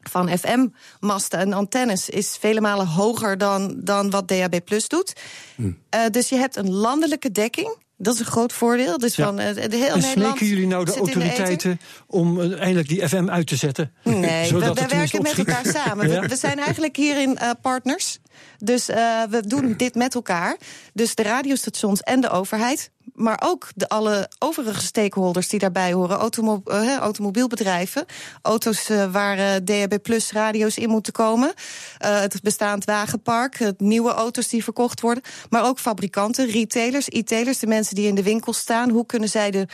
van 0.09 0.29
FM-masten 0.37 1.39
en 1.39 1.53
antennes 1.53 2.09
is 2.09 2.37
vele 2.39 2.61
malen 2.61 2.87
hoger 2.87 3.37
dan, 3.37 3.75
dan 3.77 4.09
wat 4.09 4.27
DAB 4.27 4.59
Plus 4.65 4.87
doet. 4.87 5.13
Hm. 5.55 5.71
Eh, 5.89 5.99
dus 6.11 6.29
je 6.29 6.35
hebt 6.35 6.55
een 6.55 6.71
landelijke 6.71 7.31
dekking. 7.31 7.77
Dat 7.97 8.13
is 8.13 8.19
een 8.19 8.25
groot 8.25 8.53
voordeel. 8.53 8.97
Dus 8.97 9.15
Ja. 9.15 9.25
van, 9.25 9.39
eh, 9.39 9.69
de 9.69 9.75
heel 9.77 9.93
en 9.93 10.01
smeken 10.01 10.45
jullie 10.47 10.67
nou 10.67 10.85
de 10.85 10.95
autoriteiten 10.95 11.79
om 12.07 12.41
eh, 12.41 12.59
eindelijk 12.59 12.87
die 12.87 13.07
FM 13.07 13.29
uit 13.29 13.47
te 13.47 13.55
zetten? 13.55 13.93
Nee, 14.03 14.51
we, 14.53 14.63
het 14.65 14.91
werken 14.91 15.21
met 15.21 15.37
elkaar 15.37 15.65
samen. 15.65 16.07
Ja? 16.11 16.21
We, 16.21 16.27
we 16.27 16.35
zijn 16.35 16.59
eigenlijk 16.59 16.95
hierin 16.95 17.37
partners. 17.61 18.19
Dus 18.57 18.89
eh, 18.89 19.21
we 19.29 19.47
doen 19.47 19.73
dit 19.77 19.95
met 19.95 20.15
elkaar. 20.15 20.57
Dus 20.93 21.15
de 21.15 21.23
radiostations 21.23 22.01
en 22.01 22.21
de 22.21 22.29
overheid. 22.29 22.91
Maar 23.13 23.41
ook 23.43 23.67
de 23.75 23.89
alle 23.89 24.29
overige 24.39 24.81
stakeholders 24.81 25.49
die 25.49 25.59
daarbij 25.59 25.93
horen. 25.93 26.17
Automo 26.17 26.61
eh, 26.65 26.97
automobielbedrijven. 26.97 28.05
Auto's 28.41 28.89
eh, 28.89 29.11
waar 29.11 29.63
DHB 29.63 30.01
Plus 30.01 30.31
radio's 30.31 30.77
in 30.77 30.89
moeten 30.89 31.13
komen. 31.13 31.53
Het 31.97 32.41
bestaand 32.41 32.85
wagenpark. 32.85 33.57
Het 33.57 33.79
nieuwe 33.79 34.11
auto's 34.11 34.47
die 34.47 34.63
verkocht 34.63 35.01
worden. 35.01 35.23
Maar 35.49 35.65
ook 35.65 35.79
fabrikanten, 35.79 36.47
retailers, 36.47 37.07
e-tailers. 37.07 37.59
De 37.59 37.67
mensen 37.67 37.95
die 37.95 38.07
in 38.07 38.15
de 38.15 38.23
winkel 38.23 38.53
staan. 38.53 38.89
Hoe 38.89 39.05
kunnen 39.05 39.29
zij 39.29 39.51
de 39.51 39.67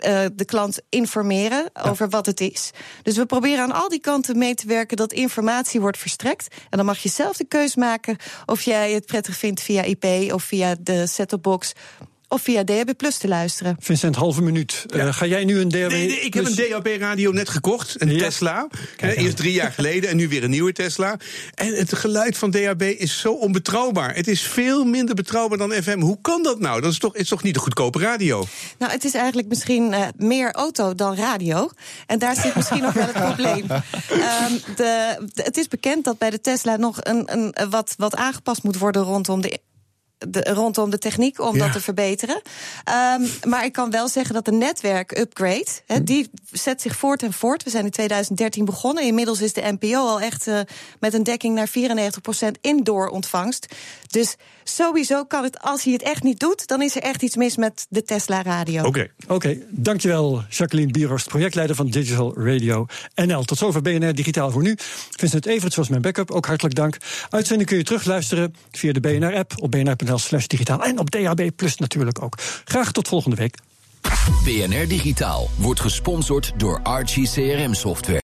eh, 0.00 0.24
de 0.32 0.44
klant 0.44 0.80
informeren 0.88 1.70
over 1.82 2.08
wat 2.08 2.26
het 2.26 2.40
is. 2.40 2.70
Dus 3.02 3.16
we 3.16 3.26
proberen 3.26 3.64
aan 3.64 3.72
al 3.72 3.88
die 3.88 4.00
kanten 4.00 4.38
mee 4.38 4.54
te 4.54 4.66
werken 4.66 4.96
dat 4.96 5.12
informatie 5.12 5.80
wordt 5.80 5.98
verstrekt. 5.98 6.54
En 6.70 6.76
dan 6.76 6.86
mag 6.86 6.98
je 6.98 7.08
zelf 7.08 7.36
de 7.36 7.44
keus 7.44 7.76
maken 7.76 8.16
of 8.46 8.62
jij 8.62 8.92
het 8.92 9.06
prettig 9.06 9.36
vindt 9.36 9.62
via 9.62 9.82
IP 9.82 10.32
of 10.32 10.42
via 10.42 10.76
de 10.80 11.06
set-top 11.06 11.42
box 11.42 11.72
of 12.32 12.42
via 12.42 12.64
DHB 12.64 12.90
Plus 12.96 13.16
te 13.16 13.28
luisteren. 13.28 13.76
Vincent, 13.80 14.16
halve 14.16 14.42
minuut. 14.42 14.84
Eh, 14.94 15.12
ga 15.12 15.26
jij 15.26 15.44
nu 15.44 15.60
een 15.60 15.68
DHB 15.68 15.88
Nee, 15.90 16.06
nee, 16.08 16.20
ik 16.20 16.34
heb 16.34 16.44
een 16.46 16.54
DAB-radio 16.54 17.30
net 17.32 17.48
gekocht, 17.48 18.00
een 18.02 18.10
Ja. 18.12 18.18
Tesla. 18.18 18.68
Kijk 18.96 19.16
eerst 19.18 19.36
drie 19.36 19.52
jaar 19.52 19.72
geleden 19.72 20.10
en 20.10 20.16
nu 20.16 20.28
weer 20.28 20.44
een 20.44 20.50
nieuwe 20.50 20.72
Tesla. 20.72 21.16
En 21.54 21.74
het 21.74 21.94
geluid 21.96 22.38
van 22.38 22.50
DAB 22.50 22.82
is 22.82 23.18
zo 23.20 23.32
onbetrouwbaar. 23.32 24.14
Het 24.14 24.28
is 24.28 24.42
veel 24.42 24.84
minder 24.84 25.14
betrouwbaar 25.14 25.58
dan 25.58 25.72
FM. 25.72 26.00
Hoe 26.00 26.18
kan 26.20 26.42
dat 26.42 26.58
nou? 26.60 26.80
Dat 26.80 26.92
is 26.92 26.98
toch, 26.98 27.16
is 27.16 27.28
toch 27.28 27.42
niet 27.42 27.54
een 27.56 27.62
goedkope 27.62 27.98
radio? 27.98 28.44
Nou, 28.78 28.92
het 28.92 29.04
is 29.04 29.14
eigenlijk 29.14 29.48
misschien 29.48 29.92
eh, 29.92 30.06
meer 30.16 30.52
auto 30.52 30.94
dan 30.94 31.14
radio. 31.16 31.70
En 32.06 32.18
daar 32.18 32.34
zit 32.36 32.54
misschien 32.54 32.82
nog 32.82 32.92
wel 32.92 33.06
het 33.06 33.24
probleem. 33.34 33.64
Ehm, 33.70 34.52
de, 34.76 35.16
de- 35.34 35.42
het 35.42 35.56
is 35.56 35.68
bekend 35.68 36.04
dat 36.04 36.18
bij 36.18 36.30
de 36.30 36.40
Tesla 36.40 36.76
nog 36.76 36.96
een, 37.00 37.22
een, 37.32 37.70
wat, 37.70 37.94
wat 37.96 38.16
aangepast 38.16 38.62
moet 38.62 38.78
worden 38.78 39.02
rondom 39.02 39.40
de. 39.40 39.58
De, 40.28 40.40
rondom 40.52 40.90
de 40.90 40.98
techniek 40.98 41.40
om 41.40 41.56
Ja. 41.56 41.64
dat 41.64 41.72
te 41.72 41.80
verbeteren. 41.80 42.42
Ehm, 42.84 43.22
maar 43.48 43.64
ik 43.64 43.72
kan 43.72 43.90
wel 43.90 44.08
zeggen 44.08 44.34
dat 44.34 44.44
de 44.44 44.52
netwerk-upgrade, 44.52 45.66
hè, 45.86 46.04
die 46.04 46.30
zet 46.52 46.80
zich 46.82 46.96
voort 46.96 47.22
en 47.22 47.32
voort. 47.32 47.62
We 47.64 47.70
zijn 47.70 47.84
in 47.84 47.90
2013 47.90 48.64
begonnen. 48.64 49.04
Inmiddels 49.04 49.40
is 49.40 49.52
de 49.52 49.76
NPO 49.80 49.96
al 50.06 50.20
echt 50.20 50.46
eh, 50.46 50.60
met 51.00 51.14
een 51.14 51.22
dekking 51.22 51.54
naar 51.54 51.68
94% 51.68 52.58
indoor 52.60 53.08
ontvangst. 53.08 53.66
Dus 54.10 54.36
sowieso 54.64 55.24
kan 55.24 55.42
het, 55.42 55.60
als 55.60 55.82
hij 55.84 55.92
het 55.92 56.02
echt 56.02 56.22
niet 56.22 56.40
doet, 56.40 56.66
dan 56.66 56.82
is 56.82 56.96
er 56.96 57.02
echt 57.02 57.22
iets 57.22 57.36
mis 57.36 57.56
met 57.56 57.86
de 57.88 58.02
Tesla 58.02 58.42
radio. 58.42 58.84
Oké. 58.84 59.08
Oké, 59.28 59.58
dankjewel 59.70 60.42
Jacqueline 60.48 60.90
Bierhorst, 60.92 61.28
projectleider 61.28 61.76
van 61.76 61.86
Digital 61.86 62.34
Radio 62.38 62.86
NL. 63.14 63.42
Tot 63.44 63.58
zover 63.58 63.82
BNR 63.82 64.14
Digitaal 64.14 64.50
voor 64.50 64.62
nu. 64.62 64.74
Vincent 65.10 65.46
Everts 65.46 65.76
was 65.76 65.88
mijn 65.88 66.02
backup, 66.02 66.30
ook 66.30 66.46
hartelijk 66.46 66.74
dank. 66.74 66.96
Uitzending 67.30 67.68
kun 67.68 67.78
je 67.78 67.84
terugluisteren 67.84 68.54
via 68.70 68.92
de 68.92 69.00
BNR-app 69.00 69.52
op 69.56 69.70
bnr.nl 69.70 70.09
slash 70.18 70.46
digitaal 70.46 70.84
en 70.84 70.98
op 70.98 71.10
DAB 71.10 71.50
Plus 71.56 71.76
natuurlijk 71.76 72.22
ook. 72.22 72.38
Graag 72.64 72.92
tot 72.92 73.08
volgende 73.08 73.36
week. 73.36 73.56
BNR 74.44 74.88
Digitaal 74.88 75.50
wordt 75.56 75.80
gesponsord 75.80 76.52
door 76.56 76.80
Archie 76.82 77.28
CRM 77.28 77.74
Software. 77.74 78.29